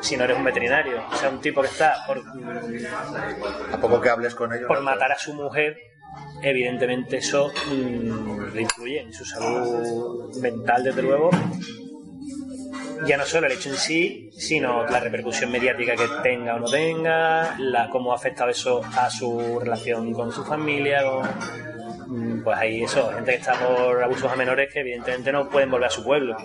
si 0.00 0.16
no 0.16 0.24
eres 0.24 0.36
un 0.38 0.44
veterinario, 0.44 1.02
o 1.12 1.16
sea, 1.16 1.28
un 1.28 1.40
tipo 1.40 1.60
que 1.60 1.66
está 1.68 1.96
por, 2.06 2.18
A 3.72 3.76
poco 3.78 4.00
que 4.00 4.08
hables 4.08 4.34
con 4.34 4.52
ellos. 4.54 4.66
por 4.66 4.80
matar 4.80 5.12
a 5.12 5.18
su 5.18 5.34
mujer, 5.34 5.76
evidentemente 6.42 7.18
eso 7.18 7.52
mm, 7.70 8.54
le 8.54 8.62
influye 8.62 9.00
en 9.00 9.12
su 9.12 9.24
salud 9.24 10.34
mental, 10.40 10.84
desde 10.84 11.02
luego. 11.02 11.30
Ya 13.06 13.16
no 13.16 13.24
solo 13.24 13.46
el 13.46 13.52
hecho 13.54 13.70
en 13.70 13.76
sí, 13.76 14.30
sino 14.36 14.84
la 14.86 15.00
repercusión 15.00 15.50
mediática 15.50 15.96
que 15.96 16.06
tenga 16.22 16.54
o 16.56 16.60
no 16.60 16.70
tenga, 16.70 17.54
la, 17.58 17.88
cómo 17.90 18.12
ha 18.12 18.16
afectado 18.16 18.50
eso 18.50 18.82
a 18.96 19.10
su 19.10 19.58
relación 19.58 20.12
con 20.12 20.30
su 20.32 20.44
familia, 20.44 21.02
con- 21.04 21.69
pues 22.42 22.58
ahí 22.58 22.82
eso, 22.82 23.10
gente 23.12 23.32
que 23.32 23.36
está 23.38 23.54
por 23.54 24.02
abusos 24.02 24.30
a 24.30 24.36
menores 24.36 24.72
que 24.72 24.80
evidentemente 24.80 25.32
no 25.32 25.48
pueden 25.48 25.70
volver 25.70 25.88
a 25.88 25.90
su 25.90 26.02
pueblo, 26.02 26.36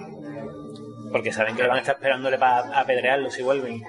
porque 1.11 1.31
saben 1.31 1.55
que 1.55 1.63
van 1.63 1.77
a 1.77 1.79
estar 1.79 1.95
esperándole 1.95 2.37
para 2.37 2.79
apedrearlo 2.79 3.31
si 3.31 3.41
vuelven. 3.41 3.83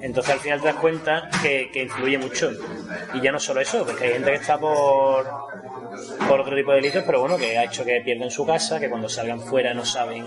Entonces 0.00 0.34
al 0.34 0.40
final 0.40 0.60
te 0.60 0.66
das 0.66 0.76
cuenta 0.76 1.28
que, 1.42 1.70
que 1.72 1.82
influye 1.82 2.18
mucho. 2.18 2.50
Y 3.14 3.20
ya 3.20 3.32
no 3.32 3.40
solo 3.40 3.60
eso, 3.60 3.84
porque 3.84 4.04
hay 4.04 4.12
gente 4.12 4.30
que 4.30 4.36
está 4.36 4.58
por, 4.58 5.26
por 6.28 6.40
otro 6.40 6.54
tipo 6.54 6.70
de 6.70 6.76
delitos, 6.76 7.02
pero 7.04 7.20
bueno, 7.20 7.36
que 7.36 7.56
ha 7.58 7.64
hecho 7.64 7.84
que 7.84 8.00
pierdan 8.04 8.30
su 8.30 8.46
casa, 8.46 8.78
que 8.78 8.88
cuando 8.88 9.08
salgan 9.08 9.40
fuera 9.40 9.74
no 9.74 9.84
saben 9.84 10.24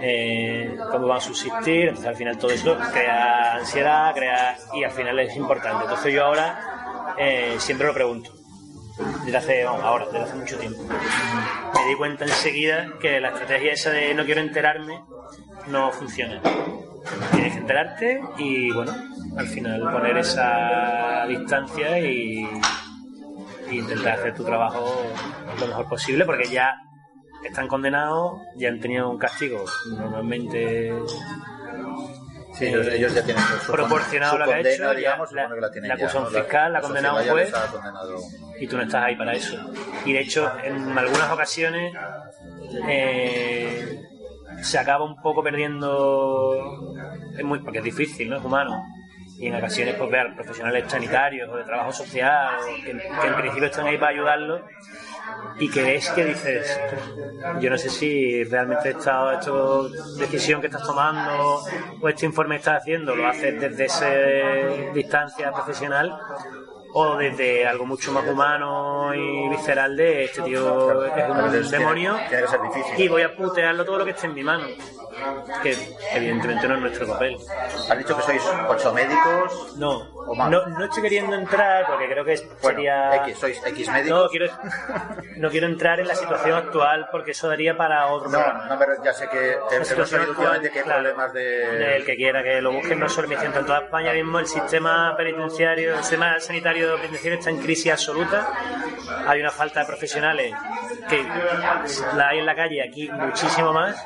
eh, 0.00 0.76
cómo 0.90 1.06
van 1.06 1.18
a 1.18 1.20
subsistir. 1.20 1.88
Entonces 1.88 2.06
al 2.06 2.16
final 2.16 2.38
todo 2.38 2.50
eso 2.50 2.76
crea 2.92 3.54
ansiedad, 3.54 4.14
crea 4.14 4.56
y 4.74 4.84
al 4.84 4.90
final 4.90 5.18
es 5.18 5.36
importante. 5.36 5.84
Entonces 5.84 6.12
yo 6.12 6.24
ahora 6.24 7.14
eh, 7.18 7.56
siempre 7.58 7.86
lo 7.86 7.94
pregunto. 7.94 8.37
Desde 9.24 9.36
hace, 9.36 9.64
vamos, 9.64 9.82
ahora, 9.82 10.06
desde 10.06 10.20
hace 10.20 10.36
mucho 10.36 10.58
tiempo. 10.58 10.82
Me 10.82 11.88
di 11.88 11.94
cuenta 11.96 12.24
enseguida 12.24 12.88
que 13.00 13.20
la 13.20 13.28
estrategia 13.28 13.72
esa 13.72 13.90
de 13.90 14.14
no 14.14 14.24
quiero 14.24 14.40
enterarme 14.40 15.00
no 15.68 15.90
funciona. 15.92 16.40
Tienes 17.32 17.52
que 17.52 17.58
enterarte 17.58 18.20
y 18.38 18.70
bueno, 18.72 18.92
al 19.36 19.46
final 19.46 19.80
poner 19.92 20.16
esa 20.18 21.24
distancia 21.26 21.98
y, 22.00 22.48
y 23.70 23.78
intentar 23.78 24.18
hacer 24.18 24.34
tu 24.34 24.44
trabajo 24.44 25.06
lo 25.60 25.66
mejor 25.66 25.88
posible 25.88 26.24
porque 26.24 26.48
ya 26.48 26.74
están 27.44 27.68
condenados, 27.68 28.40
ya 28.56 28.68
han 28.68 28.80
tenido 28.80 29.08
un 29.08 29.18
castigo 29.18 29.64
normalmente 29.90 30.92
Sí, 32.58 32.64
eh, 32.66 32.96
ellos 32.96 33.14
ya 33.14 33.22
tienen 33.24 33.42
su, 33.64 33.72
proporcionado 33.72 34.32
su 34.32 34.38
lo 34.38 34.44
que 34.46 34.54
ha 34.54 34.60
hecho, 34.60 34.94
digamos, 34.94 35.32
la- 35.32 35.42
supone 35.42 35.54
que 35.56 35.60
la 35.60 35.70
tienen 35.70 35.88
la 35.90 35.96
ya, 35.96 36.04
acusa 36.04 36.18
¿no? 36.20 36.26
un 36.26 36.32
fiscal, 36.34 36.72
la 36.72 36.78
la 36.78 36.80
condena 36.82 37.14
un 37.14 37.28
juez. 37.28 37.52
y 38.60 38.66
tú 38.66 38.76
no 38.76 38.82
estás 38.82 39.04
ahí 39.04 39.16
para 39.16 39.32
eso. 39.32 39.56
Y 40.04 40.12
de 40.12 40.20
hecho, 40.20 40.50
en 40.64 40.98
algunas 40.98 41.30
ocasiones 41.30 41.94
eh, 42.88 44.00
se 44.62 44.78
acaba 44.78 45.04
un 45.04 45.20
poco 45.22 45.42
perdiendo, 45.42 46.56
es 47.36 47.44
muy, 47.44 47.60
porque 47.60 47.78
es 47.78 47.84
difícil, 47.84 48.28
¿no? 48.28 48.38
Es 48.38 48.44
humano. 48.44 48.82
Y 49.38 49.46
en 49.46 49.54
ocasiones 49.54 49.94
pues 49.94 50.10
ver 50.10 50.34
profesionales 50.34 50.84
sanitarios 50.88 51.48
o 51.48 51.56
de 51.56 51.64
trabajo 51.64 51.92
social, 51.92 52.56
o 52.60 52.84
que, 52.84 52.92
que 52.92 53.26
en 53.26 53.36
principio 53.36 53.66
están 53.66 53.86
ahí 53.86 53.96
para 53.96 54.10
ayudarlos, 54.10 54.62
y 55.58 55.70
que 55.70 55.82
ves 55.82 56.08
que 56.10 56.24
dices, 56.24 56.80
yo 57.60 57.70
no 57.70 57.78
sé 57.78 57.90
si 57.90 58.44
realmente 58.44 58.90
esta, 58.90 59.34
esta 59.34 59.52
decisión 60.18 60.60
que 60.60 60.68
estás 60.68 60.84
tomando 60.84 61.62
o 62.00 62.08
este 62.08 62.26
informe 62.26 62.56
que 62.56 62.60
estás 62.60 62.82
haciendo 62.82 63.14
lo 63.14 63.26
haces 63.26 63.60
desde 63.60 63.84
esa 63.86 64.10
distancia 64.94 65.52
profesional 65.52 66.16
o 66.94 67.16
desde 67.16 67.66
algo 67.66 67.86
mucho 67.86 68.12
más 68.12 68.26
humano 68.26 69.12
y 69.14 69.48
visceral 69.48 69.96
de 69.96 70.24
este 70.24 70.42
tío 70.42 71.04
es 71.04 71.64
un 71.64 71.70
demonio 71.70 72.16
y 72.96 73.08
voy 73.08 73.22
a 73.22 73.34
putearlo 73.36 73.84
todo 73.84 73.98
lo 73.98 74.04
que 74.04 74.12
esté 74.12 74.26
en 74.26 74.34
mi 74.34 74.44
mano 74.44 74.66
que 75.62 75.76
evidentemente 76.14 76.68
no 76.68 76.74
es 76.74 76.80
nuestro 76.80 77.06
papel 77.08 77.36
Has 77.90 77.98
dicho 77.98 78.16
que 78.16 78.22
sois 78.22 78.42
ocho 78.68 78.92
médicos. 78.92 79.76
no 79.76 79.98
O 80.14 80.34
más. 80.34 80.50
no, 80.50 80.66
no 80.66 80.84
estoy 80.84 81.02
queriendo 81.02 81.34
entrar 81.36 81.86
porque 81.86 82.06
creo 82.08 82.24
que 82.24 82.34
Bueno, 82.62 82.76
sería 82.78 83.16
X, 83.26 83.38
sois 83.38 83.62
X 83.66 83.86
no 83.88 83.92
médicos. 83.94 84.30
quiero 84.30 84.46
no 85.36 85.50
quiero 85.50 85.66
entrar 85.66 86.00
en 86.00 86.08
la 86.08 86.14
situación 86.14 86.54
actual 86.56 87.08
porque 87.10 87.30
eso 87.32 87.48
daría 87.48 87.76
para 87.76 88.06
otro 88.08 88.28
No, 88.28 88.38
programa 88.38 88.66
no, 88.66 88.76
me 88.76 88.86
re- 88.86 88.96
ya 89.04 89.12
sé 89.12 89.28
que 89.28 89.52
hemos 89.74 89.90
actual, 89.90 90.28
últimamente 90.28 90.70
que 90.70 90.78
hay 90.80 90.84
claro, 90.84 91.00
problemas 91.02 91.32
de... 91.32 91.40
del 91.42 92.04
que 92.04 92.16
quiera 92.16 92.42
que 92.42 92.60
lo 92.60 92.72
busquen, 92.72 92.98
no 93.00 93.08
solo 93.08 93.28
en 93.32 93.52
toda 93.66 93.80
España 93.80 94.12
mismo 94.12 94.38
el 94.38 94.46
sistema 94.46 95.14
penitenciario, 95.16 95.92
el 95.94 95.98
sistema 96.00 96.38
sanitario 96.40 96.96
penitenciario 96.96 97.38
está 97.38 97.50
en 97.50 97.58
crisis 97.58 97.92
absoluta. 97.92 98.48
Hay 99.26 99.40
una 99.40 99.50
falta 99.50 99.80
de 99.80 99.86
profesionales 99.86 100.54
que 101.08 101.22
la 102.14 102.28
hay 102.28 102.38
en 102.38 102.46
la 102.46 102.54
calle 102.54 102.82
aquí 102.82 103.08
muchísimo 103.10 103.72
más. 103.72 103.96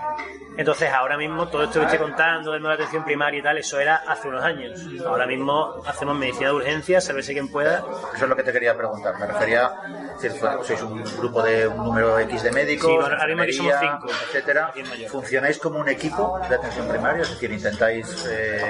Entonces 0.57 0.90
ahora 0.92 1.02
mismo 1.17 1.49
todo 1.49 1.65
esto 1.65 1.79
que 1.81 1.87
estoy 1.87 1.99
contando 1.99 2.53
de 2.53 2.61
la 2.61 2.73
atención 2.75 3.05
primaria 3.05 3.41
y 3.41 3.43
tal, 3.43 3.59
eso 3.59 3.79
era 3.79 4.03
hace 4.07 4.29
unos 4.29 4.43
años. 4.45 4.81
Ahora 5.07 5.27
mismo 5.27 5.83
hacemos 5.87 6.17
medicina 6.17 6.49
de 6.49 6.55
urgencia, 6.55 7.01
sálvese 7.01 7.33
quien 7.33 7.49
pueda. 7.51 7.79
Eso 8.15 8.25
es 8.25 8.29
lo 8.29 8.37
que 8.37 8.43
te 8.43 8.53
quería 8.53 8.77
preguntar. 8.77 9.19
Me 9.19 9.27
refería, 9.27 9.71
si 10.19 10.29
sois 10.31 10.83
un 10.83 11.03
grupo 11.19 11.43
de 11.43 11.67
un 11.69 11.85
número 11.85 12.19
X 12.21 12.43
de 12.43 12.53
médicos, 12.53 12.91
Sí, 12.91 12.97
bueno, 12.97 13.17
ahora 13.21 13.35
mismo 13.35 13.53
somos 13.53 13.75
cinco, 13.81 14.07
etcétera. 14.29 14.73
¿Funcionáis 15.11 15.59
como 15.59 15.79
un 15.81 15.88
equipo 15.88 16.41
de 16.49 16.55
atención 16.57 16.88
primaria? 16.88 17.23
Es 17.23 17.31
decir, 17.31 17.53
intentáis 17.53 18.27
eh, 18.31 18.61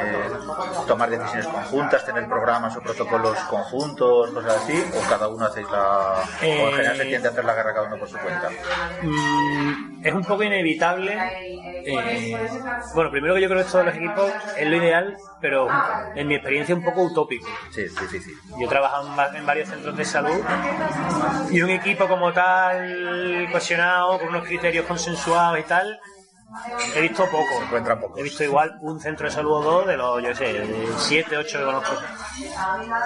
tomar 0.87 1.11
decisiones 1.11 1.47
conjuntas, 1.47 2.05
tener 2.05 2.27
programas 2.29 2.77
o 2.77 2.81
protocolos 2.81 3.39
conjuntos, 3.51 4.31
cosas 4.31 4.57
así, 4.57 4.85
o 4.97 5.09
cada 5.09 5.29
uno 5.29 5.47
hacéis 5.47 5.71
la... 5.71 6.15
o 6.41 6.45
en 6.45 6.73
general 6.75 6.97
se 6.97 7.03
Eh, 7.03 7.07
tiende 7.09 7.29
a 7.29 7.31
hacer 7.31 7.45
la 7.45 7.55
guerra 7.55 7.75
cada 7.75 7.87
uno 7.89 7.99
por 7.99 8.09
su 8.09 8.17
cuenta. 8.19 8.49
Mm, 9.03 9.92
es 10.03 10.15
un 10.15 10.25
poco 10.25 10.43
inevitable. 10.43 11.17
eh, 11.85 12.37
bueno, 12.95 13.11
primero 13.11 13.35
que 13.35 13.43
yo 13.43 13.49
creo 13.49 13.65
que 13.65 13.71
todos 13.71 13.87
los 13.87 13.95
equipos 13.95 14.33
es 14.57 14.69
lo 14.69 14.77
ideal, 14.77 15.17
pero 15.41 15.69
en 16.15 16.27
mi 16.29 16.35
experiencia 16.35 16.75
un 16.75 16.83
poco 16.83 17.03
utópico. 17.03 17.49
Sí, 17.71 17.83
es 17.83 17.95
difícil. 18.01 18.35
Yo 18.59 18.67
he 18.67 18.69
trabajado 18.69 19.09
en 19.35 19.47
varios 19.47 19.69
centros 19.69 19.97
de 19.97 20.05
salud 20.05 20.43
y 21.51 21.61
un 21.63 21.71
equipo 21.71 22.09
como 22.09 22.33
tal, 22.33 23.49
cohesionado, 23.51 24.19
con 24.19 24.29
unos 24.29 24.45
criterios 24.47 24.87
consensuados 24.87 25.59
y 25.59 25.63
tal, 25.63 26.01
he 26.95 27.01
visto 27.01 27.27
poco. 27.27 28.13
He 28.17 28.23
visto 28.23 28.45
igual 28.45 28.77
un 28.81 29.01
centro 29.01 29.27
de 29.27 29.33
salud 29.33 29.53
o 29.53 29.63
dos 29.63 29.87
de 29.87 29.97
los, 29.97 30.23
yo 30.23 30.35
sé, 30.35 30.53
de 30.53 30.89
siete, 30.99 31.37
ocho 31.37 31.59
que 31.59 31.65
conozco. 31.65 31.97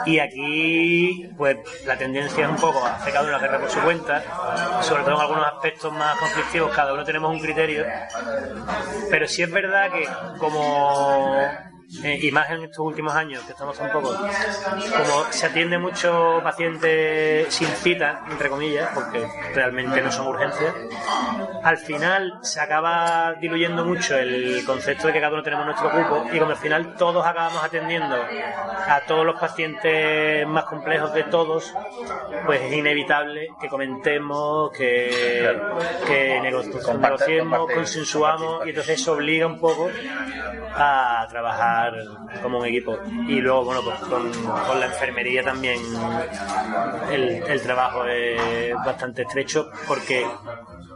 Y 0.05 0.19
aquí, 0.19 1.31
pues 1.37 1.59
la 1.87 1.97
tendencia 1.97 2.45
es 2.45 2.51
un 2.51 2.57
poco 2.57 2.85
a 2.85 2.95
hacer 2.95 3.13
cada 3.13 3.25
uno 3.25 3.33
la 3.33 3.39
guerra 3.39 3.61
por 3.61 3.71
su 3.71 3.81
cuenta, 3.81 4.23
sobre 4.83 5.03
todo 5.03 5.15
en 5.15 5.21
algunos 5.21 5.47
aspectos 5.47 5.93
más 5.93 6.17
conflictivos, 6.19 6.75
cada 6.75 6.93
uno 6.93 7.05
tenemos 7.05 7.33
un 7.33 7.41
criterio. 7.41 7.85
Pero 9.11 9.29
sí 9.29 9.43
es 9.43 9.51
verdad 9.51 9.91
que 9.93 10.09
como 10.39 11.37
eh, 12.03 12.19
y 12.23 12.31
más 12.33 12.51
en 12.51 12.65
estos 12.65 12.79
últimos 12.81 13.15
años, 13.15 13.43
que 13.45 13.53
estamos 13.53 13.79
un 13.81 13.91
poco, 13.91 14.09
como 14.17 15.25
se 15.31 15.47
atiende 15.47 15.79
mucho 15.79 16.41
pacientes 16.43 17.53
sin 17.55 17.69
cita, 17.69 18.23
entre 18.31 18.49
comillas, 18.49 18.89
porque 18.95 19.27
realmente 19.55 20.01
no 20.03 20.11
son 20.11 20.27
urgencias, 20.29 20.75
al 21.63 21.79
final 21.79 22.39
se 22.43 22.61
acaba 22.61 23.35
diluyendo 23.41 23.85
mucho 23.85 24.17
el 24.17 24.63
concepto 24.65 25.07
de 25.09 25.13
que 25.15 25.21
cada 25.21 25.33
uno 25.35 25.43
tenemos 25.43 25.67
nuestro 25.67 25.91
cupo 25.91 26.27
y 26.33 26.39
como 26.39 26.51
al 26.53 26.57
final 26.57 26.95
todos 26.97 27.25
acabamos 27.27 27.63
atendiendo 27.65 28.17
a 28.17 29.01
todos 29.07 29.25
los 29.27 29.39
pacientes 29.41 30.47
más 30.47 30.65
complejos 30.65 31.13
de 31.15 31.25
todos, 31.25 31.73
pues 32.47 32.63
es 32.63 32.73
inevitable 32.73 33.49
que 33.61 33.69
comentemos, 33.69 34.71
que, 34.73 35.57
que 36.07 36.37
Comparte- 36.37 36.41
negociemos, 36.43 37.59
comparte- 37.59 37.75
consensuamos 37.75 38.43
comparte- 38.43 38.67
y 38.67 38.71
entonces 38.71 39.01
eso 39.01 39.13
obliga 39.13 39.47
un 39.47 39.59
poco 39.61 39.89
a 40.75 41.27
trabajar 41.29 41.76
como 42.43 42.59
un 42.59 42.67
equipo. 42.67 42.99
Y 43.29 43.41
luego, 43.41 43.65
bueno, 43.65 43.83
pues 43.83 43.99
con, 44.01 44.81
la 44.81 44.87
enfermería 44.87 45.43
también 45.43 45.81
el, 47.11 47.43
el 47.43 47.61
trabajo 47.63 48.05
es 48.07 48.75
bastante 48.85 49.23
estrecho 49.23 49.71
porque 49.87 50.27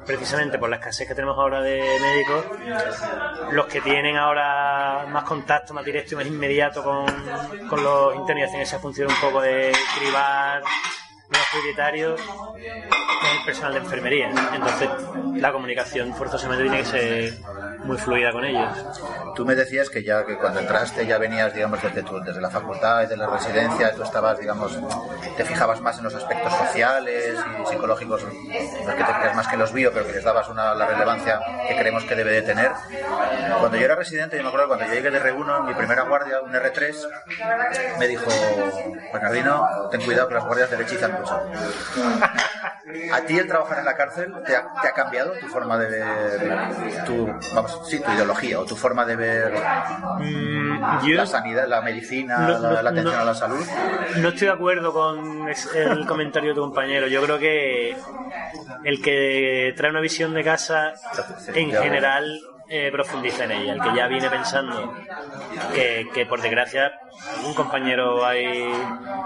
precisamente 0.06 0.58
por 0.58 0.68
la 0.68 0.76
escasez 0.76 1.06
que 1.06 1.14
tenemos 1.14 1.38
ahora 1.38 1.60
de 1.62 1.80
médicos, 2.00 2.44
los 3.52 3.66
que 3.66 3.80
tienen 3.80 4.16
ahora 4.16 5.06
más 5.08 5.24
contacto, 5.24 5.74
más 5.74 5.84
directo 5.84 6.14
y 6.14 6.16
más 6.16 6.26
inmediato 6.26 6.82
con, 6.82 7.06
con 7.68 7.82
los 7.82 8.16
internos 8.16 8.42
y 8.42 8.48
hacen 8.48 8.60
esa 8.60 8.78
función 8.78 9.08
un 9.08 9.20
poco 9.20 9.40
de 9.40 9.72
cribar 9.98 10.62
los 11.30 11.42
prioritarios 11.50 12.20
es 12.20 13.38
el 13.38 13.44
personal 13.44 13.72
de 13.74 13.78
enfermería. 13.80 14.30
Entonces, 14.54 14.88
la 15.36 15.52
comunicación 15.52 16.14
forzosamente 16.14 16.64
tiene 16.64 16.78
que 16.78 16.84
ser 16.84 17.34
muy 17.84 17.96
fluida 17.96 18.32
con 18.32 18.44
ellos. 18.44 18.68
Tú 19.36 19.46
me 19.46 19.54
decías 19.54 19.88
que 19.88 20.02
ya 20.02 20.26
que 20.26 20.36
cuando 20.36 20.60
entraste 20.60 21.06
ya 21.06 21.16
venías, 21.18 21.54
digamos, 21.54 21.80
desde, 21.82 22.02
tu- 22.02 22.20
desde 22.20 22.40
la 22.40 22.50
facultad, 22.50 23.00
desde 23.00 23.16
la 23.16 23.26
residencia, 23.28 23.94
tú 23.94 24.02
estabas, 24.02 24.38
digamos, 24.38 24.76
te 25.36 25.44
fijabas 25.44 25.80
más 25.80 25.96
en 25.98 26.04
los 26.04 26.14
aspectos 26.14 26.52
sociales 26.52 27.34
y 27.64 27.66
psicológicos, 27.70 28.22
los 28.22 28.94
que 28.94 29.04
te 29.04 29.12
creas 29.12 29.36
más 29.36 29.46
que 29.48 29.56
los 29.56 29.72
bio, 29.72 29.92
pero 29.92 30.06
que 30.06 30.12
les 30.12 30.24
dabas 30.24 30.48
una, 30.48 30.74
la 30.74 30.86
relevancia 30.86 31.40
que 31.68 31.76
creemos 31.76 32.04
que 32.04 32.14
debe 32.16 32.32
de 32.32 32.42
tener. 32.42 32.70
Cuando 33.60 33.78
yo 33.78 33.84
era 33.84 33.94
residente, 33.94 34.36
yo 34.36 34.42
me 34.42 34.48
acuerdo 34.48 34.68
cuando 34.68 34.86
yo 34.86 34.92
llegué 34.94 35.10
de 35.10 35.20
R1, 35.22 35.60
en 35.60 35.66
mi 35.66 35.74
primera 35.74 36.02
guardia, 36.02 36.40
un 36.42 36.52
R3, 36.52 36.94
me 37.98 38.08
dijo, 38.08 38.30
Bernardino, 39.12 39.66
ten 39.90 40.02
cuidado 40.02 40.28
que 40.28 40.34
las 40.34 40.44
guardias 40.44 40.70
derechizan 40.70 41.16
¿A 43.12 43.20
ti 43.22 43.38
el 43.38 43.46
trabajar 43.46 43.78
en 43.80 43.84
la 43.84 43.96
cárcel 43.96 44.32
te 44.46 44.56
ha, 44.56 44.64
te 44.82 44.88
ha 44.88 44.92
cambiado 44.92 45.32
tu 45.40 45.46
forma 45.46 45.78
de 45.78 45.88
ver, 45.90 47.04
tu, 47.06 47.26
vamos, 47.54 47.80
sí, 47.88 48.00
tu 48.00 48.10
ideología 48.10 48.58
o 48.58 48.64
tu 48.64 48.74
forma 48.74 49.04
de 49.04 49.16
ver 49.16 49.54
yo 51.02 51.14
la 51.14 51.26
sanidad, 51.26 51.68
la 51.68 51.82
medicina, 51.82 52.38
No, 52.38 52.58
la, 52.58 52.58
no, 52.58 52.82
la 52.82 52.90
atención 52.90 53.14
no. 53.14 53.20
a 53.20 53.24
la 53.24 53.34
salud? 53.34 53.64
no 54.16 54.28
estoy 54.28 54.48
de 54.48 54.52
acuerdo 54.54 54.92
con 54.92 55.46
el 55.74 56.06
comentario 56.06 56.50
de 56.50 56.54
tu 56.54 56.60
compañero. 56.62 57.06
Yo 57.06 57.22
creo 57.22 57.38
que 57.38 57.96
el 58.84 59.02
que 59.02 59.72
trae 59.76 59.90
una 59.90 60.00
visión 60.00 60.34
de 60.34 60.42
casa, 60.42 60.92
en 61.54 61.70
general, 61.70 62.40
eh, 62.70 62.90
profundiza 62.92 63.44
en 63.44 63.50
ella. 63.50 63.72
El 63.74 63.80
que 63.80 63.94
ya 63.96 64.06
viene 64.06 64.30
pensando 64.30 64.94
que, 65.74 66.08
que 66.14 66.24
por 66.24 66.40
desgracia, 66.40 66.92
un 67.44 67.52
compañero 67.52 68.24
hay. 68.24 68.72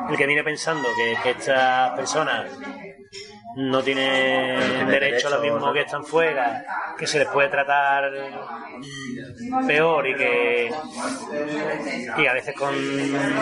El 0.08 0.16
que 0.16 0.26
viene 0.26 0.42
pensando 0.42 0.88
que, 0.96 1.16
que 1.22 1.30
estas 1.30 1.90
personas 1.90 2.46
no 3.56 3.82
tienen 3.82 4.88
derecho 4.88 5.28
a 5.28 5.32
lo 5.32 5.40
mismo 5.40 5.72
que 5.72 5.82
están 5.82 6.04
fuera, 6.04 6.64
que 6.98 7.06
se 7.06 7.18
les 7.18 7.28
puede 7.28 7.48
tratar 7.48 8.10
peor 9.66 10.06
y 10.08 10.14
que 10.16 10.72
y 12.16 12.26
a 12.26 12.32
veces 12.32 12.54
con 12.56 12.74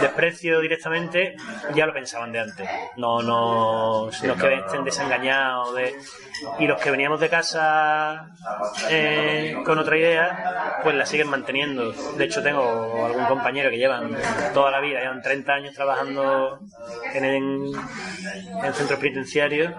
desprecio 0.01 0.61
directamente 0.61 1.37
ya 1.75 1.87
lo 1.87 1.92
pensaban 1.92 2.33
de 2.33 2.40
antes. 2.40 2.68
No 2.96 3.22
no 3.22 4.11
Sí, 4.12 4.27
los 4.27 4.37
no, 4.37 4.42
que 4.42 4.55
estén 4.55 4.85
desengañados 4.85 5.75
de 5.75 5.94
y 6.59 6.66
los 6.66 6.81
que 6.81 6.90
veníamos 6.90 7.20
de 7.20 7.29
casa 7.29 8.29
eh, 8.90 9.57
con 9.64 9.79
otra 9.79 9.96
idea 9.96 10.81
pues 10.83 10.94
la 10.94 11.07
siguen 11.07 11.29
manteniendo. 11.29 11.92
De 11.92 12.25
hecho 12.25 12.42
tengo 12.42 13.07
algún 13.07 13.25
compañero 13.27 13.70
que 13.70 13.79
llevan 13.79 14.16
toda 14.53 14.70
la 14.70 14.81
vida 14.81 15.01
llevan 15.01 15.22
30 15.22 15.53
años 15.53 15.75
trabajando 15.75 16.61
en, 17.14 17.25
en, 17.25 17.62
en 18.62 18.75
centros 18.75 18.98
penitenciarios 18.98 19.72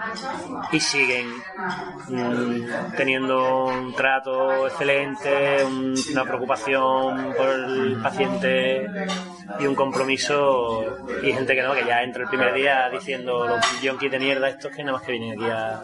y 0.71 0.79
siguen 0.79 1.27
mm, 2.07 2.95
teniendo 2.97 3.65
un 3.65 3.93
trato 3.95 4.67
excelente, 4.67 5.63
un- 5.65 5.95
una 6.12 6.23
preocupación 6.23 7.33
por 7.38 7.49
el 7.49 7.99
paciente 8.01 8.88
y 9.59 9.65
un 9.67 9.75
compromiso 9.75 10.83
y 11.21 11.31
gente 11.33 11.53
que 11.55 11.62
no, 11.62 11.73
que 11.73 11.86
ya 11.86 12.01
entra 12.01 12.23
el 12.23 12.29
primer 12.29 12.53
día 12.53 12.89
diciendo 12.89 13.45
los 13.47 13.81
yonkis 13.81 14.09
de 14.12 14.19
mierda 14.19 14.49
estos 14.49 14.71
que 14.71 14.83
nada 14.83 14.97
más 14.97 15.05
que 15.05 15.12
vienen 15.12 15.33
aquí 15.33 15.49
a, 15.49 15.81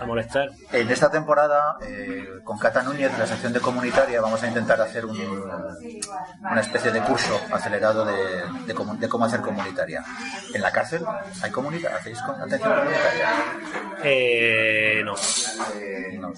a 0.00 0.06
molestar. 0.06 0.50
En 0.72 0.88
esta 0.90 1.10
temporada, 1.10 1.76
eh, 1.82 2.24
con 2.44 2.56
Cata 2.58 2.82
Núñez, 2.82 3.12
de 3.12 3.18
la 3.18 3.26
sección 3.26 3.52
de 3.52 3.60
comunitaria, 3.60 4.20
vamos 4.20 4.42
a 4.42 4.46
intentar 4.46 4.80
hacer 4.80 5.04
un- 5.04 5.18
una 6.40 6.60
especie 6.60 6.90
de 6.92 7.00
curso 7.00 7.38
acelerado 7.52 8.04
de, 8.04 8.74
cómo, 8.74 9.24
hacer 9.24 9.40
comunitaria. 9.40 10.04
¿En 10.54 10.62
la 10.62 10.70
cárcel 10.70 11.04
hay 11.42 11.50
comunitaria? 11.50 11.96
¿Hacéis 11.98 12.20
con- 12.22 12.40
atención 12.40 12.72
comunitaria? 12.74 13.28
Eh, 14.04 15.02
no, 15.04 15.14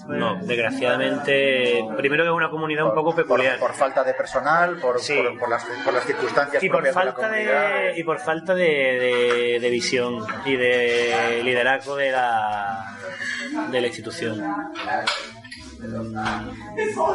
No. 0.07 0.35
desgraciadamente, 0.45 1.83
primero 1.97 2.23
que 2.23 2.29
es 2.29 2.35
una 2.35 2.49
comunidad 2.49 2.85
un 2.85 2.93
poco 2.95 3.13
Por, 3.13 3.23
peculiar. 3.23 3.59
por 3.59 3.73
falta 3.73 4.03
de 4.03 4.13
personal, 4.13 4.77
por, 4.79 4.99
Sí. 4.99 5.15
por, 5.15 5.39
por 5.39 5.49
las, 5.49 5.63
por 5.83 5.93
las 5.93 6.05
circunstancias 6.05 6.63
y 6.63 6.69
por 6.69 6.85
falta 6.87 7.29
de 7.29 7.93
y 7.95 8.03
por 8.03 8.19
falta 8.19 8.55
de, 8.55 8.63
de- 8.65 9.59
de 9.61 9.69
visión 9.69 10.25
y 10.45 10.55
de 10.55 11.41
liderazgo 11.43 11.95
de 11.95 12.11
la 12.11 12.85
de 13.69 13.81
la 13.81 13.87
institución 13.87 14.41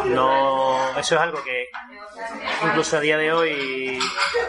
no 0.07 0.98
eso 0.98 1.14
es 1.14 1.20
algo 1.20 1.42
que 1.44 1.68
incluso 2.64 2.96
a 2.96 3.00
día 3.00 3.16
de 3.16 3.33
hoy 3.33 3.98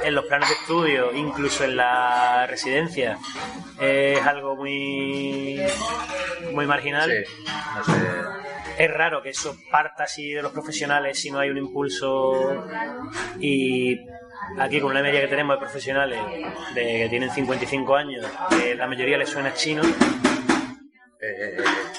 en 0.04 0.16
los 0.16 0.26
planes 0.26 0.50
de 0.50 0.56
estudio 0.56 1.14
incluso 1.14 1.64
en 1.64 1.78
la 1.78 2.48
residencia 2.48 3.18
es 3.80 4.26
algo 4.26 4.56
muy 4.56 5.62
muy 6.54 6.66
marginal. 6.66 7.10
Sí, 7.10 7.44
no 7.76 7.84
sé. 7.84 7.94
es 8.78 8.92
raro 8.92 9.22
que 9.22 9.30
eso 9.30 9.58
parta 9.72 10.04
así 10.04 10.32
de 10.32 10.42
los 10.42 10.52
profesionales 10.52 11.20
si 11.20 11.32
no 11.32 11.40
hay 11.40 11.50
un 11.50 11.58
impulso 11.58 12.66
y 13.40 14.00
aquí 14.60 14.80
con 14.80 14.92
una 14.92 15.02
media 15.02 15.22
que 15.22 15.28
tenemos 15.28 15.56
de 15.56 15.60
profesionales 15.60 16.20
de 16.74 16.84
que 16.84 17.08
tienen 17.10 17.30
55 17.30 17.96
años 17.96 18.26
que 18.50 18.76
la 18.76 18.88
mayoría 18.88 19.18
les 19.18 19.30
suena 19.30 19.54
chino. 19.54 19.84
Eh, 21.20 21.58
eh, 21.58 21.58
sí, 21.94 21.97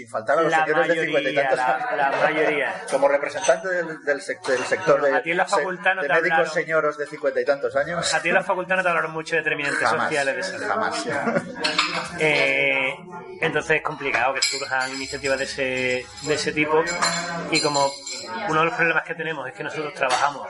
sin 0.00 0.08
faltar 0.08 0.38
a 0.38 0.42
los 0.42 0.50
La 0.50 0.64
señores 0.64 0.88
de 0.88 1.04
50 1.04 1.30
y 1.30 1.34
tantos 1.34 1.56
la- 1.56 1.74
años. 1.76 1.96
la 1.96 2.10
mayoría. 2.10 2.74
Como 2.90 3.08
representante 3.08 3.68
del, 3.68 3.86
del, 4.04 4.04
del 4.04 4.64
sector 4.64 5.02
de, 5.02 5.14
A 5.14 5.22
ti 5.22 5.30
en 5.32 5.36
la 5.36 5.46
facultad 5.46 5.94
no 5.94 6.02
de 6.02 6.08
médicos 6.08 6.30
hablaron. 6.32 6.52
señoros 6.54 6.98
de 6.98 7.06
50 7.06 7.40
y 7.40 7.44
tantos 7.44 7.76
años. 7.76 8.14
a 8.14 8.22
ti 8.22 8.28
en 8.28 8.34
la 8.34 8.42
facultad 8.42 8.76
no 8.76 8.82
te 8.82 8.88
hablaron 8.88 9.10
mucho 9.12 9.36
de 9.36 9.42
determinantes 9.42 9.80
Jamás, 9.80 10.04
sociales 10.04 10.36
de 10.36 10.42
salud 10.42 10.66
jamás. 10.66 11.04
Eh, 12.18 12.94
entonces 13.40 13.76
es 13.78 13.82
complicado 13.82 14.34
que 14.34 14.42
surjan 14.42 14.90
iniciativas 14.94 15.38
de 15.38 15.44
ese, 15.44 16.06
de 16.22 16.34
ese 16.34 16.52
tipo 16.52 16.82
y 17.50 17.60
como 17.60 17.90
uno 18.48 18.60
de 18.60 18.66
los 18.66 18.74
problemas 18.74 19.04
que 19.04 19.14
tenemos 19.14 19.46
es 19.48 19.54
que 19.54 19.64
nosotros 19.64 19.94
trabajamos 19.94 20.46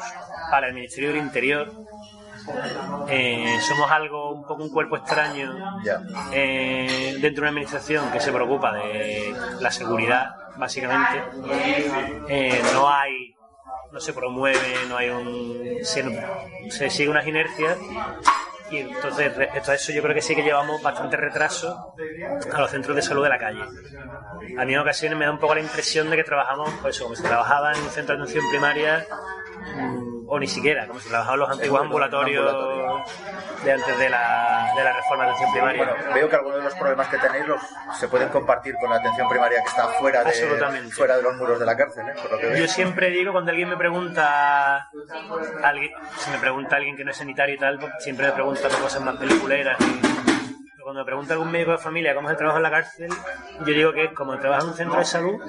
para 0.51 0.69
el 0.69 0.75
Ministerio 0.75 1.11
del 1.11 1.19
Interior, 1.19 1.71
eh, 3.09 3.59
somos 3.61 3.91
algo, 3.91 4.33
un 4.33 4.47
poco 4.47 4.63
un 4.63 4.71
cuerpo 4.71 4.97
extraño 4.97 5.55
Ya. 5.85 6.01
eh, 6.33 7.15
dentro 7.21 7.37
de 7.37 7.41
una 7.41 7.49
administración 7.51 8.11
que 8.11 8.21
se 8.21 8.33
preocupa 8.33 8.73
de 8.73 9.35
la 9.61 9.71
seguridad, 9.71 10.31
básicamente. 10.57 11.23
Eh, 12.29 12.63
no 12.75 12.89
hay, 12.89 13.35
no 13.93 14.01
se 14.01 14.13
promueve, 14.13 14.59
no 14.89 14.97
hay 14.97 15.11
un. 15.11 15.79
Se, 15.83 16.05
se 16.71 16.91
sigue 16.91 17.09
unas 17.11 17.27
inercias. 17.27 17.77
Y 18.71 18.79
entonces, 18.79 19.35
respecto 19.37 19.73
a 19.73 19.75
eso, 19.75 19.91
yo 19.91 20.01
creo 20.01 20.15
que 20.15 20.23
sí 20.23 20.37
que 20.37 20.45
llevamos 20.45 20.81
bastante 20.81 21.17
retraso 21.17 21.93
a 22.55 22.61
los 22.61 22.71
centros 22.71 22.95
de 22.95 23.03
salud 23.03 23.25
de 23.25 23.29
la 23.29 23.39
calle. 23.39 23.63
A 24.57 24.65
mí 24.65 24.75
en 24.75 24.79
ocasiones 24.79 25.19
me 25.19 25.25
da 25.25 25.33
un 25.33 25.41
poco 25.41 25.57
la 25.57 25.61
impresión 25.61 26.09
de 26.09 26.15
que 26.17 26.23
trabajamos, 26.23 26.71
pues 26.81 26.95
eso, 26.95 27.05
como 27.05 27.17
si 27.17 27.23
trabajaba 27.25 27.73
en 27.73 27.81
un 27.83 27.89
centro 27.91 28.15
de 28.17 28.23
atención 28.23 28.45
primaria, 28.49 29.05
o 30.33 30.39
ni 30.39 30.47
siquiera, 30.47 30.87
como 30.87 31.01
si 31.01 31.09
trabajaban 31.09 31.41
los 31.41 31.51
antiguos 31.51 31.81
ambulatorios 31.83 32.49
ambulatorio. 32.49 33.05
de 33.65 33.73
antes 33.73 33.99
de 33.99 34.09
la, 34.11 34.73
de 34.77 34.85
la 34.85 34.93
reforma 34.93 35.25
de 35.25 35.31
atención 35.31 35.53
primaria. 35.53 35.85
Bueno, 35.85 36.15
veo 36.15 36.29
que 36.29 36.37
algunos 36.37 36.59
de 36.59 36.65
los 36.65 36.75
problemas 36.77 37.09
que 37.09 37.19
tenéis 37.19 37.47
los, 37.49 37.61
se 37.99 38.07
pueden 38.07 38.29
compartir 38.29 38.77
con 38.81 38.91
la 38.91 38.97
atención 38.97 39.29
primaria 39.29 39.61
que 39.61 39.69
está 39.69 39.89
fuera 39.89 40.23
de, 40.23 40.33
fuera 40.93 41.17
de 41.17 41.23
los 41.23 41.37
muros 41.37 41.59
de 41.59 41.67
la 41.67 41.77
cárcel, 41.77 42.09
¿eh? 42.09 42.13
Por 42.23 42.31
lo 42.31 42.39
que 42.39 42.47
veo. 42.47 42.57
Yo 42.59 42.69
siempre 42.69 43.11
digo, 43.11 43.33
cuando 43.33 43.51
alguien 43.51 43.69
me 43.71 43.77
pregunta, 43.77 44.89
alguien, 45.65 45.91
si 46.19 46.31
me 46.31 46.39
pregunta 46.39 46.77
alguien 46.77 46.97
que 46.97 47.05
no 47.05 47.11
es 47.11 47.17
sanitario 47.17 47.57
y 47.57 47.59
tal, 47.59 47.81
siempre 47.99 48.27
me 48.27 48.33
pregunta 48.33 48.69
por 48.69 48.81
cosas 48.83 49.03
más 49.03 49.17
peliculeras. 49.17 49.77
y- 49.81 50.10
cuando 50.83 51.01
me 51.01 51.05
pregunta 51.05 51.35
algún 51.35 51.51
médico 51.51 51.73
de 51.73 51.79
familia 51.79 52.15
cómo 52.15 52.29
es 52.29 52.33
el 52.33 52.39
trabajo 52.39 52.59
en 52.59 52.63
la 52.63 52.71
cárcel, 52.71 53.11
yo 53.61 53.65
digo 53.75 53.93
que 53.93 54.05
es 54.05 54.13
como 54.13 54.39
trabaja 54.39 54.63
en 54.63 54.69
un 54.69 54.75
centro 54.75 54.99
de 54.99 55.05
salud, 55.05 55.41